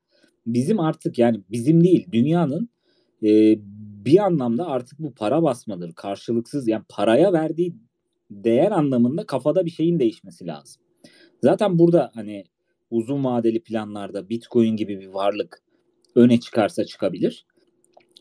bizim 0.48 0.80
artık 0.80 1.20
yani 1.20 1.42
bizim 1.52 1.84
değil 1.84 2.08
dünyanın 2.12 2.70
e, 3.24 3.56
bir 4.06 4.20
anlamda 4.20 4.68
artık 4.68 5.00
bu 5.00 5.14
para 5.14 5.44
basmadır. 5.44 5.94
Karşılıksız 5.94 6.68
yani 6.68 6.84
paraya 6.90 7.34
verdiği 7.34 7.76
değer 8.32 8.72
anlamında 8.72 9.26
kafada 9.26 9.66
bir 9.66 9.72
şeyin 9.72 10.00
değişmesi 10.00 10.48
lazım. 10.48 10.82
Zaten 11.44 11.80
burada 11.80 12.12
hani 12.14 12.44
uzun 12.92 13.24
vadeli 13.24 13.64
planlarda 13.64 14.30
Bitcoin 14.30 14.76
gibi 14.76 15.00
bir 15.00 15.08
varlık 15.08 15.62
öne 16.16 16.40
çıkarsa 16.40 16.86
çıkabilir. 16.86 17.46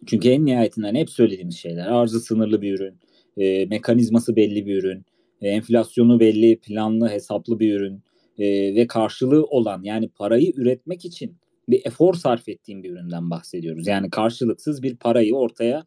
Çünkü 0.06 0.28
en 0.28 0.46
nihayetinde 0.46 0.86
hani 0.86 1.00
hep 1.00 1.10
söylediğimiz 1.10 1.56
şeyler 1.56 1.86
arzı 1.86 2.20
sınırlı 2.20 2.62
bir 2.62 2.74
ürün, 2.74 2.98
e, 3.36 3.66
mekanizması 3.66 4.36
belli 4.36 4.66
bir 4.66 4.78
ürün, 4.78 5.04
e, 5.40 5.48
enflasyonu 5.48 6.20
belli, 6.20 6.58
planlı, 6.58 7.08
hesaplı 7.08 7.58
bir 7.58 7.74
ürün 7.74 8.02
e, 8.38 8.74
ve 8.74 8.86
karşılığı 8.86 9.44
olan 9.44 9.82
yani 9.82 10.08
parayı 10.08 10.52
üretmek 10.56 11.04
için 11.04 11.36
bir 11.68 11.80
efor 11.86 12.14
sarf 12.14 12.48
ettiğim 12.48 12.82
bir 12.82 12.90
üründen 12.90 13.30
bahsediyoruz. 13.30 13.86
Yani 13.86 14.10
karşılıksız 14.10 14.82
bir 14.82 14.96
parayı 14.96 15.34
ortaya 15.34 15.84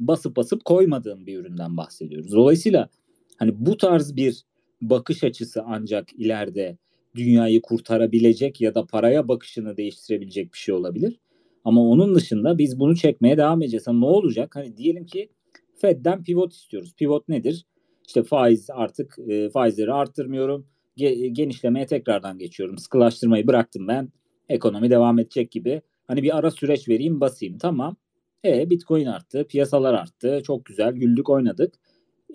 basıp 0.00 0.36
basıp 0.36 0.64
koymadığın 0.64 1.26
bir 1.26 1.38
üründen 1.38 1.76
bahsediyoruz. 1.76 2.32
Dolayısıyla 2.32 2.88
hani 3.36 3.52
bu 3.66 3.76
tarz 3.76 4.16
bir 4.16 4.42
bakış 4.82 5.24
açısı 5.24 5.62
ancak 5.66 6.12
ileride 6.12 6.78
dünyayı 7.14 7.62
kurtarabilecek 7.62 8.60
ya 8.60 8.74
da 8.74 8.86
paraya 8.86 9.28
bakışını 9.28 9.76
değiştirebilecek 9.76 10.52
bir 10.52 10.58
şey 10.58 10.74
olabilir. 10.74 11.18
Ama 11.64 11.80
onun 11.80 12.14
dışında 12.14 12.58
biz 12.58 12.80
bunu 12.80 12.96
çekmeye 12.96 13.36
devam 13.36 13.62
edeceğiz. 13.62 13.86
Hani 13.86 14.00
ne 14.00 14.04
olacak? 14.04 14.56
Hani 14.56 14.76
diyelim 14.76 15.06
ki 15.06 15.28
Fed'den 15.76 16.24
pivot 16.24 16.52
istiyoruz. 16.52 16.94
Pivot 16.96 17.28
nedir? 17.28 17.66
İşte 18.06 18.22
faiz 18.22 18.70
artık 18.70 19.18
e, 19.28 19.50
faizleri 19.50 19.92
arttırmıyorum. 19.92 20.66
Ge- 20.98 21.26
genişlemeye 21.26 21.86
tekrardan 21.86 22.38
geçiyorum. 22.38 22.78
Sıkılaştırmayı 22.78 23.46
bıraktım 23.46 23.88
ben 23.88 24.12
ekonomi 24.48 24.90
devam 24.90 25.18
edecek 25.18 25.50
gibi. 25.50 25.82
Hani 26.08 26.22
bir 26.22 26.36
ara 26.38 26.50
süreç 26.50 26.88
vereyim 26.88 27.20
basayım 27.20 27.58
tamam. 27.58 27.96
E 28.44 28.70
Bitcoin 28.70 29.06
arttı, 29.06 29.46
piyasalar 29.48 29.94
arttı. 29.94 30.42
Çok 30.46 30.64
güzel 30.64 30.92
güldük 30.92 31.30
oynadık. 31.30 31.74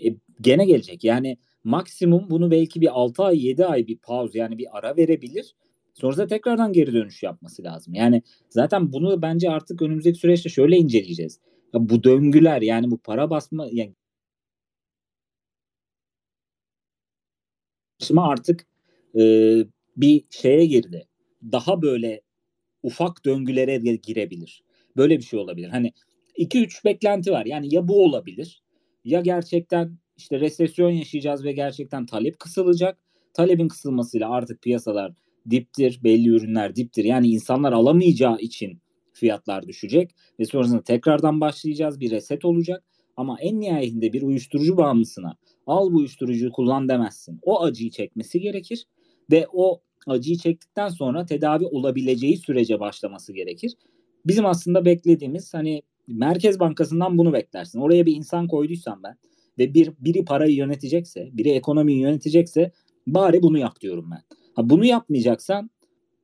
E, 0.06 0.08
gene 0.42 0.66
gelecek. 0.66 1.04
Yani 1.04 1.38
maksimum 1.64 2.30
bunu 2.30 2.52
belki 2.52 2.82
bir 2.82 3.00
6 3.00 3.24
ay 3.24 3.48
7 3.48 3.66
ay 3.66 3.88
bir 3.88 3.98
pause 3.98 4.40
yani 4.40 4.58
bir 4.58 4.78
ara 4.78 4.98
verebilir. 4.98 5.56
Sonrasında 5.94 6.28
tekrardan 6.28 6.74
geri 6.74 6.94
dönüş 6.94 7.24
yapması 7.24 7.64
lazım. 7.64 7.94
Yani 7.94 8.22
zaten 8.50 8.94
bunu 8.94 9.22
bence 9.22 9.50
artık 9.50 9.82
önümüzdeki 9.82 10.20
süreçte 10.20 10.50
şöyle 10.50 10.78
inceleyeceğiz. 10.78 11.40
Ya 11.74 11.90
bu 11.90 12.04
döngüler 12.04 12.62
yani 12.62 12.92
bu 12.92 12.98
para 12.98 13.30
basma 13.30 13.68
yani 13.72 13.96
artık 18.18 18.66
e, 19.20 19.22
bir 19.98 20.24
şeye 20.30 20.66
girdi 20.66 21.08
daha 21.52 21.82
böyle 21.82 22.22
ufak 22.84 23.26
döngülere 23.26 23.96
girebilir. 23.96 24.64
Böyle 24.98 25.18
bir 25.18 25.24
şey 25.24 25.40
olabilir. 25.40 25.70
Hani 25.70 25.94
2-3 26.36 26.86
beklenti 26.86 27.32
var. 27.32 27.46
Yani 27.46 27.76
ya 27.76 27.88
bu 27.88 28.04
olabilir 28.04 28.64
ya 29.06 29.22
gerçekten 29.22 29.98
işte 30.18 30.40
resesyon 30.40 30.90
yaşayacağız 30.90 31.44
ve 31.44 31.52
gerçekten 31.52 32.06
talep 32.06 32.40
kısılacak. 32.40 32.98
Talebin 33.34 33.68
kısılmasıyla 33.68 34.30
artık 34.32 34.62
piyasalar 34.62 35.14
diptir, 35.50 36.00
belli 36.04 36.30
ürünler 36.30 36.76
diptir. 36.76 37.04
Yani 37.04 37.28
insanlar 37.28 37.72
alamayacağı 37.74 38.38
için 38.40 38.82
fiyatlar 39.14 39.68
düşecek 39.68 40.16
ve 40.40 40.46
sonrasında 40.46 40.82
tekrardan 40.82 41.42
başlayacağız. 41.42 42.00
Bir 42.00 42.12
reset 42.12 42.46
olacak. 42.46 42.84
Ama 43.18 43.38
en 43.42 43.60
nihayetinde 43.60 44.14
bir 44.14 44.22
uyuşturucu 44.22 44.78
bağımlısına 44.78 45.36
al 45.68 45.92
bu 45.94 45.98
uyuşturucuyu 45.98 46.52
kullan 46.52 46.90
demezsin. 46.90 47.40
O 47.42 47.62
acıyı 47.64 47.92
çekmesi 47.92 48.40
gerekir 48.40 48.88
ve 49.32 49.48
o 49.54 49.82
acıyı 50.08 50.38
çektikten 50.38 50.90
sonra 50.90 51.26
tedavi 51.26 51.66
olabileceği 51.66 52.38
sürece 52.38 52.80
başlaması 52.80 53.34
gerekir. 53.34 53.74
Bizim 54.26 54.46
aslında 54.46 54.86
beklediğimiz 54.86 55.54
hani 55.54 55.82
Merkez 56.08 56.60
Bankası'ndan 56.60 57.18
bunu 57.18 57.34
beklersin. 57.34 57.80
Oraya 57.80 58.06
bir 58.06 58.16
insan 58.16 58.48
koyduysam 58.48 59.04
ben 59.04 59.18
ve 59.60 59.74
bir 59.74 59.92
biri 60.00 60.26
parayı 60.26 60.56
yönetecekse, 60.56 61.30
biri 61.34 61.50
ekonomiyi 61.50 62.00
yönetecekse 62.00 62.72
bari 63.08 63.42
bunu 63.42 63.58
yap 63.58 63.82
diyorum 63.82 64.12
ben. 64.12 64.22
Ha 64.56 64.70
bunu 64.70 64.86
yapmayacaksan 64.86 65.70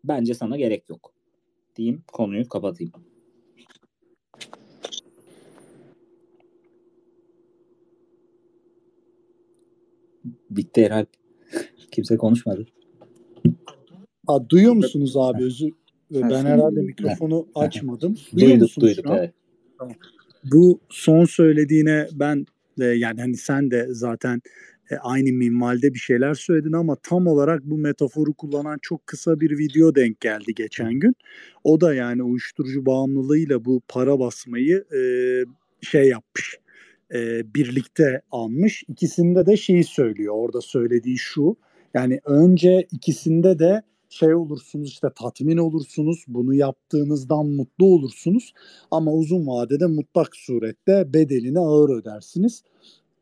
bence 0.04 0.34
sana 0.34 0.58
gerek 0.58 0.89
yok. 0.89 1.16
Diyeyim 1.78 2.04
konuyu 2.13 2.50
kapatayım. 2.50 2.94
Bitti 10.49 10.86
herhalde. 10.86 11.08
Kimse 11.91 12.18
konuşmadı. 12.18 12.66
Ha, 14.28 14.49
duyuyor 14.49 14.74
musunuz 14.74 15.18
abi? 15.18 15.43
Özür 15.43 15.70
ben 16.12 16.45
herhalde 16.45 16.82
mikrofonu 16.82 17.47
açmadım. 17.56 18.16
Duyuyor 18.34 18.51
duyduk, 18.51 18.62
musunuz 18.62 18.97
duyduk, 18.97 19.12
evet. 19.18 19.34
Bu 20.43 20.80
son 20.89 21.26
söylediğine 21.26 22.08
ben 22.14 22.45
de 22.80 22.86
yani 22.86 23.22
hani 23.22 23.38
sen 23.38 23.72
de 23.72 23.88
zaten 23.89 24.41
e, 24.92 24.96
aynı 24.96 25.34
minvalde 25.34 25.94
bir 25.94 26.00
şeyler 26.00 26.34
söyledin 26.34 26.74
ama 26.74 26.96
tam 26.96 27.28
olarak 27.28 27.64
bu 27.64 27.78
metaforu 27.78 28.34
kullanan 28.34 28.78
çok 28.82 29.08
kısa 29.08 29.40
bir 29.40 29.58
video 29.58 29.96
denk 29.96 30.22
geldi 30.22 30.54
geçen 30.56 30.94
gün. 30.94 31.16
O 31.64 31.82
da 31.82 31.94
yani 31.94 32.24
uyuşturucu 32.24 32.86
bağımlılığıyla 32.86 33.66
bu 33.66 33.82
para 33.88 34.20
basmayı 34.20 34.86
e, 34.96 35.02
şey 35.82 36.10
yapmış. 36.10 36.58
E, 37.14 37.54
birlikte 37.56 38.22
almış. 38.32 38.84
İkisinde 38.88 39.46
de 39.46 39.58
şeyi 39.58 39.84
söylüyor. 39.84 40.34
Orada 40.38 40.62
söylediği 40.62 41.18
şu. 41.18 41.56
Yani 41.94 42.20
önce 42.26 42.88
ikisinde 42.92 43.60
de 43.60 43.82
şey 44.10 44.36
olursunuz 44.36 44.90
işte 44.90 45.08
tatmin 45.16 45.58
olursunuz 45.58 46.26
bunu 46.28 46.54
yaptığınızdan 46.54 47.46
mutlu 47.46 47.86
olursunuz 47.86 48.54
ama 48.92 49.12
uzun 49.14 49.48
vadede 49.48 49.86
mutlak 49.86 50.36
surette 50.36 51.14
bedelini 51.14 51.60
ağır 51.60 51.90
ödersiniz. 51.90 52.64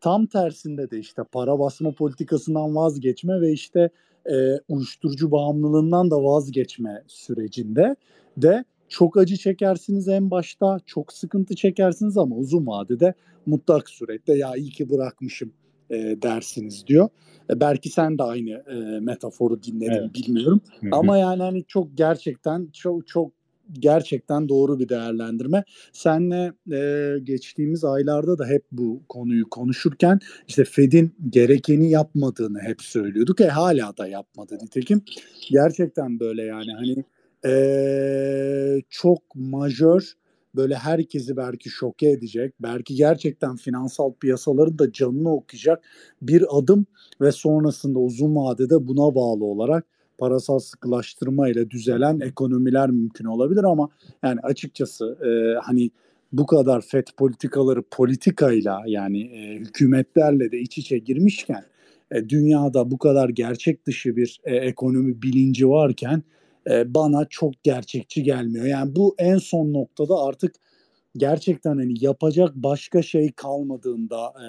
Tam 0.06 0.26
tersinde 0.26 0.92
de 0.92 1.00
işte 1.00 1.22
para 1.32 1.60
basma 1.60 1.92
politikasından 1.92 2.76
vazgeçme 2.76 3.42
ve 3.42 3.52
işte 3.52 3.90
e, 4.26 4.36
uyuşturucu 4.68 5.32
bağımlılığından 5.32 6.12
da 6.12 6.24
vazgeçme 6.24 7.04
sürecinde 7.08 7.96
de 8.38 8.66
çok 8.90 9.18
acı 9.18 9.38
çekersiniz 9.38 10.08
en 10.08 10.32
başta, 10.32 10.80
çok 10.86 11.14
sıkıntı 11.14 11.56
çekersiniz 11.56 12.18
ama 12.18 12.36
uzun 12.36 12.68
vadede 12.68 13.14
mutlak 13.46 13.90
surette 13.90 14.38
ya 14.38 14.56
iyi 14.56 14.70
ki 14.70 14.90
bırakmışım 14.90 15.54
e, 15.90 15.96
dersiniz 16.22 16.88
diyor. 16.88 17.10
E, 17.50 17.60
belki 17.60 17.90
sen 17.90 18.18
de 18.18 18.24
aynı 18.24 18.50
e, 18.50 19.00
metaforu 19.00 19.64
dinledin 19.64 19.92
evet. 19.92 20.16
bilmiyorum. 20.16 20.62
Hı 20.80 20.88
hı. 20.88 20.90
Ama 20.92 21.18
yani 21.18 21.42
hani 21.42 21.64
çok 21.68 21.98
gerçekten 21.98 22.68
çok 22.74 23.08
çok 23.08 23.32
gerçekten 23.74 24.50
doğru 24.50 24.80
bir 24.80 24.90
değerlendirme. 24.90 25.64
Senle 25.94 26.54
e, 26.72 27.20
geçtiğimiz 27.24 27.84
aylarda 27.84 28.38
da 28.38 28.46
hep 28.46 28.64
bu 28.72 29.02
konuyu 29.10 29.50
konuşurken 29.50 30.20
işte 30.48 30.64
Fed'in 30.64 31.16
gerekeni 31.30 31.90
yapmadığını 31.90 32.60
hep 32.60 32.82
söylüyorduk. 32.82 33.42
E 33.42 33.48
hala 33.48 33.98
da 33.98 34.08
yapmadı 34.08 34.58
nitekim. 34.62 35.02
Gerçekten 35.52 36.20
böyle 36.20 36.44
yani 36.44 36.72
hani 36.72 37.04
e, 37.46 38.82
çok 38.90 39.22
majör 39.36 40.14
böyle 40.56 40.76
herkesi 40.76 41.38
belki 41.38 41.70
şoke 41.70 42.10
edecek, 42.10 42.54
belki 42.60 42.96
gerçekten 42.96 43.56
finansal 43.56 44.14
piyasaların 44.14 44.80
da 44.80 44.92
canını 44.92 45.34
okuyacak 45.34 45.84
bir 46.22 46.58
adım 46.58 46.86
ve 47.22 47.32
sonrasında 47.32 48.00
uzun 48.00 48.36
vadede 48.36 48.88
buna 48.88 49.16
bağlı 49.16 49.46
olarak 49.46 49.86
parasal 50.18 50.60
sıkılaştırma 50.60 51.50
ile 51.50 51.72
düzelen 51.72 52.20
ekonomiler 52.20 52.90
mümkün 52.90 53.26
olabilir 53.26 53.64
ama 53.64 53.90
yani 54.24 54.40
açıkçası 54.40 55.18
e, 55.26 55.60
hani 55.64 55.92
bu 56.34 56.46
kadar 56.46 56.82
FED 56.82 57.08
politikaları 57.18 57.84
politikayla 57.92 58.84
yani 58.88 59.22
e, 59.22 59.56
hükümetlerle 59.56 60.52
de 60.52 60.60
iç 60.60 60.78
içe 60.78 60.98
girmişken 60.98 61.64
e, 62.12 62.30
dünyada 62.30 62.92
bu 62.92 62.98
kadar 62.98 63.30
gerçek 63.30 63.86
dışı 63.86 64.16
bir 64.16 64.42
e, 64.44 64.56
ekonomi 64.56 65.22
bilinci 65.22 65.70
varken 65.70 66.24
e, 66.70 66.94
bana 66.94 67.26
çok 67.30 67.64
gerçekçi 67.64 68.24
gelmiyor. 68.24 68.66
Yani 68.66 68.96
bu 68.96 69.16
en 69.18 69.38
son 69.38 69.74
noktada 69.74 70.24
artık 70.24 70.56
gerçekten 71.18 71.78
hani 71.78 71.94
yapacak 72.06 72.56
başka 72.56 73.02
şey 73.02 73.32
kalmadığında 73.32 74.34
e, 74.44 74.48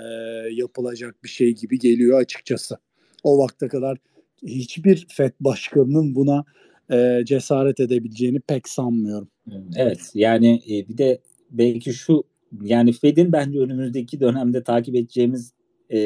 yapılacak 0.54 1.24
bir 1.24 1.28
şey 1.28 1.54
gibi 1.54 1.78
geliyor 1.78 2.20
açıkçası. 2.20 2.78
O 3.24 3.38
vakte 3.38 3.68
kadar 3.68 3.98
hiçbir 4.42 5.06
FED 5.10 5.32
başkanının 5.40 6.14
buna 6.14 6.44
e, 6.92 7.24
cesaret 7.24 7.80
edebileceğini 7.80 8.40
pek 8.40 8.68
sanmıyorum. 8.68 9.28
Evet 9.76 10.10
yani 10.14 10.62
e, 10.70 10.88
bir 10.88 10.98
de 10.98 11.20
belki 11.50 11.92
şu 11.92 12.24
yani 12.62 12.92
Fed'in 12.92 13.32
bence 13.32 13.58
önümüzdeki 13.58 14.20
dönemde 14.20 14.62
takip 14.62 14.94
edeceğimiz 14.94 15.52
e, 15.92 15.98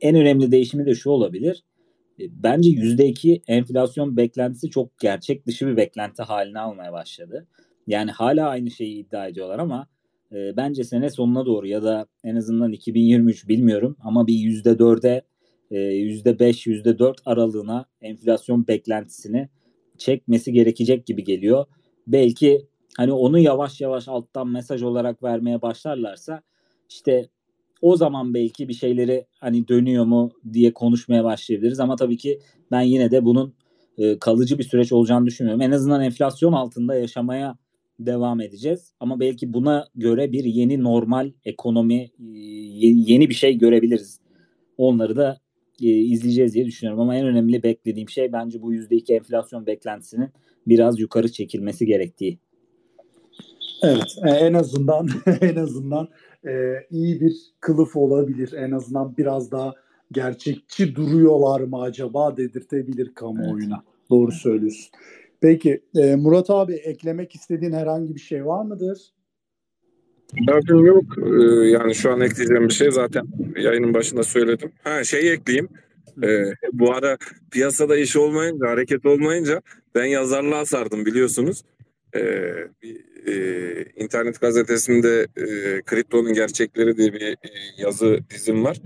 en 0.00 0.16
önemli 0.16 0.52
değişimi 0.52 0.86
de 0.86 0.94
şu 0.94 1.10
olabilir. 1.10 1.64
E, 2.20 2.24
bence 2.30 2.70
%2 2.70 3.42
enflasyon 3.46 4.16
beklentisi 4.16 4.70
çok 4.70 4.98
gerçek 4.98 5.46
dışı 5.46 5.66
bir 5.66 5.76
beklenti 5.76 6.22
haline 6.22 6.58
almaya 6.58 6.92
başladı. 6.92 7.46
Yani 7.86 8.10
hala 8.10 8.48
aynı 8.48 8.70
şeyi 8.70 8.96
iddia 8.96 9.26
ediyorlar 9.26 9.58
ama 9.58 9.86
e, 10.32 10.56
bence 10.56 10.84
sene 10.84 11.10
sonuna 11.10 11.46
doğru 11.46 11.66
ya 11.66 11.82
da 11.82 12.06
en 12.24 12.36
azından 12.36 12.72
2023 12.72 13.48
bilmiyorum 13.48 13.96
ama 14.00 14.26
bir 14.26 14.34
%4'e 14.34 15.22
%5, 15.70 16.66
%4 16.66 17.16
aralığına 17.26 17.86
enflasyon 18.00 18.66
beklentisini 18.66 19.48
çekmesi 19.98 20.52
gerekecek 20.52 21.06
gibi 21.06 21.24
geliyor. 21.24 21.66
Belki 22.06 22.66
hani 22.96 23.12
onu 23.12 23.38
yavaş 23.38 23.80
yavaş 23.80 24.08
alttan 24.08 24.48
mesaj 24.48 24.82
olarak 24.82 25.22
vermeye 25.22 25.62
başlarlarsa 25.62 26.42
işte 26.88 27.28
o 27.82 27.96
zaman 27.96 28.34
belki 28.34 28.68
bir 28.68 28.74
şeyleri 28.74 29.26
hani 29.40 29.68
dönüyor 29.68 30.04
mu 30.04 30.30
diye 30.52 30.72
konuşmaya 30.72 31.24
başlayabiliriz 31.24 31.80
ama 31.80 31.96
tabii 31.96 32.16
ki 32.16 32.40
ben 32.70 32.80
yine 32.80 33.10
de 33.10 33.24
bunun 33.24 33.54
e, 33.98 34.18
kalıcı 34.18 34.58
bir 34.58 34.64
süreç 34.64 34.92
olacağını 34.92 35.26
düşünmüyorum. 35.26 35.62
En 35.62 35.70
azından 35.70 36.02
enflasyon 36.02 36.52
altında 36.52 36.94
yaşamaya 36.94 37.58
devam 37.98 38.40
edeceğiz 38.40 38.92
ama 39.00 39.20
belki 39.20 39.52
buna 39.52 39.88
göre 39.94 40.32
bir 40.32 40.44
yeni 40.44 40.82
normal 40.82 41.32
ekonomi 41.44 42.02
e, 42.02 42.10
yeni 42.82 43.28
bir 43.28 43.34
şey 43.34 43.58
görebiliriz. 43.58 44.20
Onları 44.76 45.16
da 45.16 45.40
e, 45.80 45.86
izleyeceğiz 45.86 46.54
diye 46.54 46.66
düşünüyorum. 46.66 47.00
Ama 47.00 47.16
en 47.16 47.26
önemli 47.26 47.62
beklediğim 47.62 48.08
şey 48.08 48.32
bence 48.32 48.62
bu 48.62 48.74
%2 48.74 49.14
enflasyon 49.14 49.66
beklentisinin 49.66 50.28
biraz 50.66 51.00
yukarı 51.00 51.32
çekilmesi 51.32 51.86
gerektiği. 51.86 52.38
Evet, 53.82 54.18
e, 54.26 54.30
en 54.30 54.54
azından 54.54 55.08
en 55.40 55.56
azından 55.56 56.08
e, 56.46 56.52
iyi 56.90 57.20
bir 57.20 57.32
kılıf 57.60 57.96
olabilir. 57.96 58.52
En 58.52 58.70
azından 58.70 59.16
biraz 59.16 59.50
daha 59.50 59.74
gerçekçi 60.12 60.94
duruyorlar 60.96 61.60
mı 61.60 61.80
acaba 61.80 62.36
dedirtebilir 62.36 63.14
kamuoyuna. 63.14 63.74
Evet. 63.74 64.10
Doğru 64.10 64.32
söylüyorsun. 64.32 64.90
Peki 65.40 65.82
e, 65.96 66.16
Murat 66.16 66.50
abi 66.50 66.74
eklemek 66.74 67.34
istediğin 67.34 67.72
herhangi 67.72 68.14
bir 68.14 68.20
şey 68.20 68.46
var 68.46 68.64
mıdır? 68.64 69.12
Derdim 70.48 70.86
yok. 70.86 71.04
Ee, 71.18 71.68
yani 71.68 71.94
şu 71.94 72.12
an 72.12 72.20
ekleyeceğim 72.20 72.68
bir 72.68 72.74
şey 72.74 72.90
zaten 72.90 73.26
yayının 73.56 73.94
başında 73.94 74.22
söyledim. 74.22 74.72
Ha 74.84 75.04
şeyi 75.04 75.30
ekleyeyim. 75.30 75.68
Ee, 76.22 76.44
bu 76.72 76.94
ara 76.94 77.18
piyasada 77.50 77.96
iş 77.96 78.16
olmayınca, 78.16 78.68
hareket 78.68 79.06
olmayınca 79.06 79.62
ben 79.94 80.04
yazarlığa 80.04 80.66
sardım 80.66 81.06
biliyorsunuz. 81.06 81.62
Ee, 82.14 82.54
bir 82.82 83.10
e, 83.26 83.84
internet 83.96 84.40
gazetesinde 84.40 85.26
e, 85.36 85.46
kriptonun 85.82 86.32
gerçekleri 86.32 86.96
diye 86.96 87.12
bir 87.12 87.20
e, 87.20 87.36
yazı 87.78 88.18
dizim 88.30 88.64
var. 88.64 88.80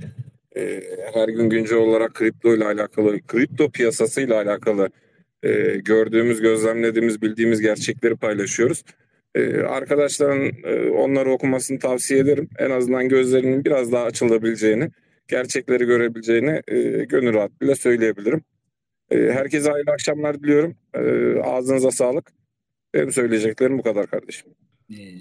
E, 0.57 0.83
her 1.15 1.29
gün 1.29 1.51
güncel 1.51 1.79
olarak 1.79 2.15
kripto 2.15 2.55
ile 2.55 2.65
alakalı, 2.65 3.21
kripto 3.27 3.71
piyasası 3.71 4.21
ile 4.21 4.35
alakalı 4.35 4.89
e, 5.43 5.77
gördüğümüz, 5.85 6.41
gözlemlediğimiz, 6.41 7.23
bildiğimiz 7.23 7.61
gerçekleri 7.61 8.17
paylaşıyoruz. 8.17 8.85
Ee, 9.35 9.61
arkadaşların 9.61 10.51
e, 10.65 10.91
onları 10.91 11.31
okumasını 11.31 11.79
tavsiye 11.79 12.21
ederim. 12.21 12.49
En 12.59 12.71
azından 12.71 13.09
gözlerinin 13.09 13.65
biraz 13.65 13.93
daha 13.93 14.05
açılabileceğini, 14.05 14.91
gerçekleri 15.29 15.85
görebileceğini 15.85 16.63
e, 16.69 17.05
gönül 17.05 17.35
rahatlığıyla 17.35 17.75
söyleyebilirim. 17.75 18.43
E, 19.11 19.17
herkese 19.17 19.71
hayırlı 19.71 19.93
akşamlar 19.93 20.41
diliyorum. 20.43 20.77
E, 20.95 21.01
ağzınıza 21.41 21.91
sağlık. 21.91 22.33
Benim 22.95 23.13
söyleyeceklerim 23.13 23.79
bu 23.79 23.83
kadar 23.83 24.07
kardeşim. 24.07 24.51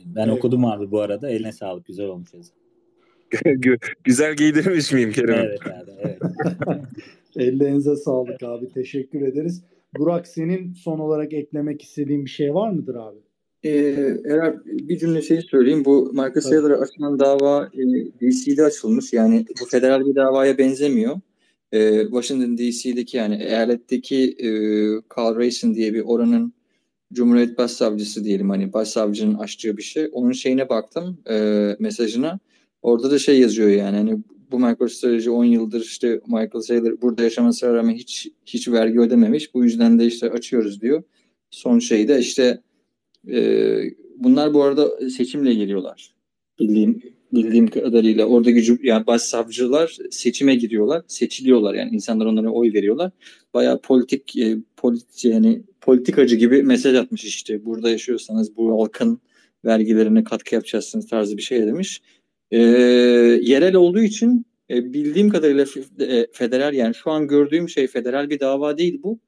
Ben 0.06 0.28
evet. 0.28 0.38
okudum 0.38 0.66
abi 0.66 0.92
bu 0.92 1.02
arada. 1.02 1.30
Eline 1.30 1.52
sağlık. 1.52 1.86
Güzel 1.86 2.06
olmuş 2.06 2.34
yazı. 2.34 2.54
Güzel 4.04 4.36
giydirmiş 4.36 4.92
miyim 4.92 5.12
Kerem? 5.12 5.46
Evet 5.46 5.60
abi. 5.68 5.92
Evet. 6.02 6.20
Ellerinize 7.36 7.96
sağlık 7.96 8.44
abi. 8.44 8.68
Teşekkür 8.68 9.22
ederiz. 9.22 9.64
Burak 9.98 10.28
senin 10.28 10.74
son 10.74 11.00
olarak 11.00 11.34
eklemek 11.34 11.82
istediğin 11.82 12.26
bir 12.26 12.30
şey 12.30 12.54
var 12.54 12.72
mıdır 12.72 12.96
abi? 12.96 13.20
Ee, 13.64 14.18
eğer 14.26 14.66
bir 14.66 14.98
cümle 14.98 15.22
şey 15.22 15.42
söyleyeyim. 15.42 15.86
Bu 15.86 16.10
Michael 16.12 16.42
Saylor'a 16.42 16.78
açılan 16.78 17.20
dava 17.20 17.70
e, 17.74 17.82
DC'de 18.22 18.64
açılmış. 18.64 19.14
Yani 19.14 19.46
bu 19.62 19.66
federal 19.66 20.06
bir 20.06 20.16
davaya 20.16 20.58
benzemiyor. 20.58 21.20
E, 21.72 22.02
Washington 22.04 22.58
DC'deki 22.58 23.18
yani 23.18 23.44
eyaletteki 23.44 24.36
e, 24.40 24.50
Carl 25.18 25.36
Rayson 25.36 25.76
diye 25.76 25.94
bir 25.94 26.02
oranın 26.02 26.54
Cumhuriyet 27.14 27.58
Başsavcısı 27.58 28.24
diyelim 28.24 28.50
hani 28.50 28.74
başsavcının 28.74 29.34
açtığı 29.34 29.78
bir 29.78 29.84
şey. 29.84 30.10
Onun 30.12 30.32
şeyine 30.32 30.70
baktım 30.70 31.18
e, 31.30 31.36
mesajına. 31.80 32.40
Orada 32.82 33.12
da 33.12 33.20
şey 33.20 33.40
yazıyor 33.40 33.70
yani 33.70 33.98
hani 33.98 34.18
bu 34.52 34.60
MicroStrategy 34.60 35.30
10 35.30 35.46
yıldır 35.46 35.82
işte 35.82 36.22
Michael 36.28 36.62
Saylor 36.62 37.02
burada 37.02 37.24
yaşamasına 37.24 37.74
rağmen 37.74 37.96
hiç 37.96 38.28
hiç 38.46 38.68
vergi 38.68 39.00
ödememiş. 39.00 39.54
Bu 39.54 39.64
yüzden 39.64 40.00
de 40.00 40.06
işte 40.06 40.30
açıyoruz 40.30 40.82
diyor. 40.82 41.04
Son 41.52 41.80
şeyde 41.80 42.20
işte 42.20 42.62
e, 43.32 43.80
bunlar 44.18 44.54
bu 44.54 44.64
arada 44.64 45.10
seçimle 45.10 45.54
geliyorlar. 45.54 46.14
Bildiğim 46.60 47.02
bildiğim 47.34 47.68
kadarıyla 47.68 48.26
oradaki 48.26 48.78
yani 48.84 49.08
başsavcılar 49.08 49.98
seçime 50.12 50.56
giriyorlar, 50.56 51.02
seçiliyorlar 51.08 51.74
yani 51.74 51.96
insanlar 51.96 52.26
onlara 52.26 52.50
oy 52.50 52.74
veriyorlar. 52.74 53.12
Bayağı 53.54 53.82
politik 53.82 54.38
e, 54.38 54.58
politik 54.78 55.26
yani 55.26 55.62
politikacı 55.82 56.36
gibi 56.36 56.64
mesaj 56.64 56.96
atmış 56.96 57.24
işte. 57.24 57.66
Burada 57.66 57.90
yaşıyorsanız 57.90 58.58
bu 58.58 58.82
halkın 58.82 59.22
vergilerine 59.66 60.24
katkı 60.24 60.56
yapacaksınız 60.56 61.08
tarzı 61.08 61.38
bir 61.38 61.42
şey 61.42 61.68
demiş. 61.68 62.02
E, 62.52 62.60
yerel 63.42 63.76
olduğu 63.76 64.02
için 64.02 64.46
e, 64.70 64.94
bildiğim 64.94 65.30
kadarıyla 65.30 65.66
e, 66.00 66.28
federal 66.32 66.74
yani 66.74 66.96
şu 66.96 67.12
an 67.12 67.28
gördüğüm 67.28 67.70
şey 67.70 67.88
federal 67.88 68.30
bir 68.30 68.40
dava 68.40 68.78
değil 68.78 69.00
bu. 69.04 69.20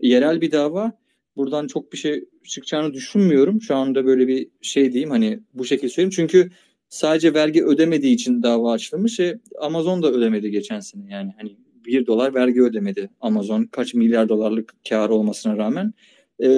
Yerel 0.00 0.40
bir 0.40 0.52
dava 0.52 0.92
buradan 1.36 1.66
çok 1.66 1.92
bir 1.92 1.98
şey 1.98 2.24
çıkacağını 2.44 2.94
düşünmüyorum. 2.94 3.62
Şu 3.62 3.76
anda 3.76 4.06
böyle 4.06 4.28
bir 4.28 4.48
şey 4.62 4.92
diyeyim 4.92 5.10
hani 5.10 5.40
bu 5.54 5.64
şekilde 5.64 5.88
söyleyeyim. 5.88 6.12
Çünkü 6.16 6.50
sadece 6.88 7.34
vergi 7.34 7.64
ödemediği 7.64 8.14
için 8.14 8.42
dava 8.42 8.72
açılmış. 8.72 9.20
E, 9.20 9.40
Amazon 9.60 10.02
da 10.02 10.10
ödemedi 10.12 10.50
geçen 10.50 10.80
sene 10.80 11.12
yani 11.12 11.32
hani 11.38 11.56
bir 11.86 12.06
dolar 12.06 12.34
vergi 12.34 12.62
ödemedi 12.62 13.10
Amazon 13.20 13.64
kaç 13.64 13.94
milyar 13.94 14.28
dolarlık 14.28 14.74
kar 14.88 15.08
olmasına 15.08 15.56
rağmen 15.56 15.92
e, 16.38 16.48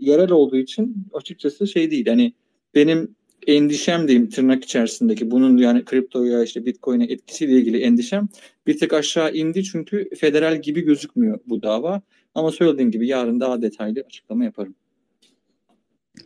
yerel 0.00 0.30
olduğu 0.30 0.56
için 0.56 1.06
açıkçası 1.12 1.66
şey 1.66 1.90
değil 1.90 2.06
hani 2.06 2.32
benim 2.74 3.14
endişem 3.46 4.08
diyeyim 4.08 4.28
tırnak 4.28 4.64
içerisindeki 4.64 5.30
bunun 5.30 5.56
yani 5.56 5.84
kriptoya 5.84 6.42
işte 6.42 6.66
bitcoin'e 6.66 7.04
etkisiyle 7.04 7.52
ilgili 7.52 7.80
endişem 7.80 8.28
bir 8.66 8.78
tek 8.78 8.92
aşağı 8.92 9.34
indi 9.34 9.64
çünkü 9.64 10.08
federal 10.16 10.62
gibi 10.62 10.80
gözükmüyor 10.80 11.40
bu 11.46 11.62
dava. 11.62 12.02
Ama 12.34 12.50
söylediğim 12.50 12.90
gibi 12.90 13.08
yarın 13.08 13.40
daha 13.40 13.62
detaylı 13.62 14.00
açıklama 14.06 14.44
yaparım. 14.44 14.74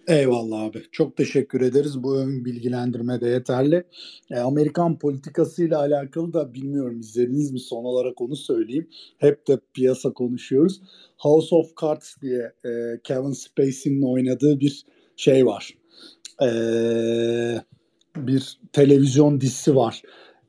Eyvallah 0.08 0.62
abi. 0.62 0.82
Çok 0.92 1.16
teşekkür 1.16 1.60
ederiz. 1.60 2.02
Bu 2.02 2.16
ön 2.16 2.44
bilgilendirme 2.44 3.20
de 3.20 3.28
yeterli. 3.28 3.84
E, 4.30 4.38
Amerikan 4.38 4.98
politikasıyla 4.98 5.78
alakalı 5.78 6.32
da 6.32 6.54
bilmiyorum 6.54 7.00
izlediniz 7.00 7.52
mi 7.52 7.60
son 7.60 7.84
olarak 7.84 8.20
onu 8.20 8.36
söyleyeyim. 8.36 8.88
Hep 9.18 9.48
de 9.48 9.58
piyasa 9.74 10.12
konuşuyoruz. 10.12 10.80
House 11.18 11.54
of 11.54 11.66
Cards 11.82 12.14
diye 12.22 12.52
e, 12.64 12.70
Kevin 13.04 13.32
Spacey'nin 13.32 14.02
oynadığı 14.02 14.60
bir 14.60 14.84
şey 15.16 15.46
var. 15.46 15.74
E, 16.42 16.48
bir 18.16 18.58
televizyon 18.72 19.40
dizisi 19.40 19.76
var. 19.76 20.02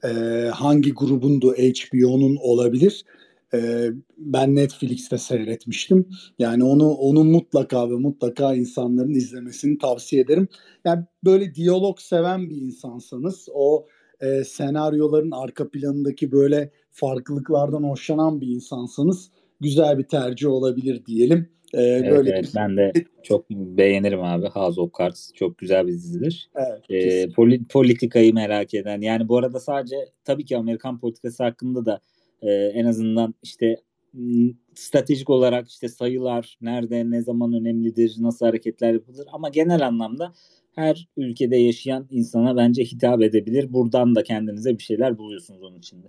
E, 0.04 0.10
hangi 0.54 0.94
grubundu 0.94 1.54
HBO'nun 1.54 2.38
olabilir? 2.42 3.06
E, 3.54 3.90
ben 4.18 4.56
Netflix'te 4.56 5.18
seyretmiştim. 5.18 6.10
Yani 6.40 6.64
onu 6.64 6.90
onu 6.90 7.24
mutlaka 7.24 7.90
ve 7.90 7.94
mutlaka 7.94 8.54
insanların 8.54 9.14
izlemesini 9.14 9.78
tavsiye 9.78 10.22
ederim. 10.22 10.48
Yani 10.86 11.06
böyle 11.24 11.56
diyalog 11.56 12.00
seven 12.00 12.50
bir 12.50 12.56
insansanız 12.56 13.48
o 13.54 13.88
e, 14.22 14.44
senaryoların 14.44 15.32
arka 15.32 15.70
planındaki 15.70 16.32
böyle 16.32 16.72
farklılıklardan 16.92 17.84
hoşlanan 17.84 18.42
bir 18.42 18.48
insansanız 18.48 19.32
güzel 19.62 19.98
bir 19.98 20.04
tercih 20.04 20.48
olabilir 20.48 21.06
diyelim. 21.06 21.50
Ee, 21.74 21.82
evet, 21.82 22.12
böyle 22.12 22.30
evet, 22.30 22.52
ben 22.56 22.78
de 22.78 22.94
çok 23.24 23.50
beğenirim 23.50 24.24
abi 24.24 24.46
House 24.46 24.82
of 24.82 24.92
Cards. 25.00 25.34
Çok 25.34 25.58
güzel 25.58 25.88
bir 25.88 25.94
dizidir. 25.94 26.50
Evet, 26.56 26.84
ee, 26.90 27.30
poli- 27.30 27.68
politikayı 27.68 28.34
merak 28.34 28.74
eden. 28.74 29.02
Yani 29.02 29.28
bu 29.30 29.38
arada 29.38 29.60
sadece 29.60 29.96
tabii 30.24 30.46
ki 30.46 30.58
Amerikan 30.58 31.00
politikası 31.00 31.44
hakkında 31.44 31.86
da 31.86 32.02
e, 32.42 32.50
en 32.52 32.86
azından 32.86 33.34
işte 33.44 33.76
stratejik 34.76 35.30
olarak 35.30 35.70
işte 35.70 35.90
sayılar 35.90 36.58
nerede 36.62 37.12
ne 37.12 37.22
zaman 37.22 37.54
önemlidir 37.54 38.16
nasıl 38.20 38.46
hareketler 38.46 38.94
yapılır 38.94 39.28
ama 39.32 39.50
genel 39.50 39.88
anlamda 39.88 40.34
her 40.72 41.08
ülkede 41.18 41.56
yaşayan 41.56 42.08
insana 42.12 42.58
bence 42.58 42.84
hitap 42.84 43.22
edebilir. 43.22 43.74
Buradan 43.74 44.16
da 44.16 44.24
kendinize 44.24 44.78
bir 44.78 44.84
şeyler 44.84 45.18
buluyorsunuz 45.18 45.64
onun 45.64 45.78
içinde. 45.80 46.08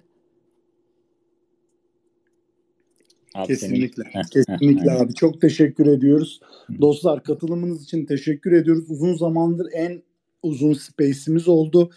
Abi 3.35 3.47
kesinlikle. 3.47 4.03
Senin... 4.13 4.45
kesinlikle 4.45 4.93
abi. 4.93 5.15
Çok 5.15 5.41
teşekkür 5.41 5.87
ediyoruz. 5.87 6.41
Dostlar 6.81 7.23
katılımınız 7.23 7.85
için 7.85 8.07
teşekkür 8.07 8.53
ediyoruz. 8.53 8.91
Uzun 8.91 9.15
zamandır 9.15 9.67
en 9.73 10.03
uzun 10.43 10.73
space'imiz 10.73 11.49
oldu. 11.49 11.91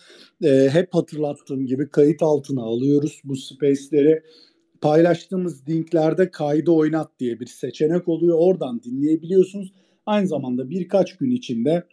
Ee, 0.43 0.69
hep 0.71 0.93
hatırlattığım 0.93 1.65
gibi 1.65 1.89
kayıt 1.89 2.23
altına 2.23 2.61
alıyoruz 2.61 3.21
bu 3.23 3.35
space'leri. 3.35 4.23
Paylaştığımız 4.81 5.69
linklerde 5.69 6.31
kaydı 6.31 6.71
oynat 6.71 7.19
diye 7.19 7.39
bir 7.39 7.45
seçenek 7.45 8.07
oluyor. 8.07 8.37
Oradan 8.39 8.83
dinleyebiliyorsunuz. 8.83 9.73
Aynı 10.05 10.27
zamanda 10.27 10.69
birkaç 10.69 11.17
gün 11.17 11.31
içinde 11.31 11.83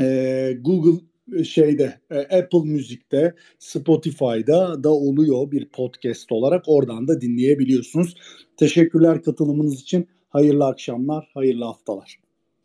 e, 0.00 0.58
Google 0.60 1.00
e, 1.36 1.44
şeyde 1.44 2.00
e, 2.10 2.18
Apple 2.18 2.64
Müzik'te 2.64 3.34
Spotify'da 3.58 4.84
da 4.84 4.90
oluyor 4.94 5.50
bir 5.50 5.68
podcast 5.68 6.32
olarak 6.32 6.64
oradan 6.66 7.08
da 7.08 7.20
dinleyebiliyorsunuz. 7.20 8.14
Teşekkürler 8.56 9.22
katılımınız 9.22 9.80
için. 9.80 10.08
Hayırlı 10.28 10.66
akşamlar, 10.66 11.30
hayırlı 11.34 11.64
haftalar. 11.64 12.16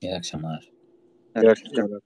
İyi 0.01 0.13
akşamlar. 0.13 0.71
İyi 1.41 1.49
akşamlar. 1.49 2.01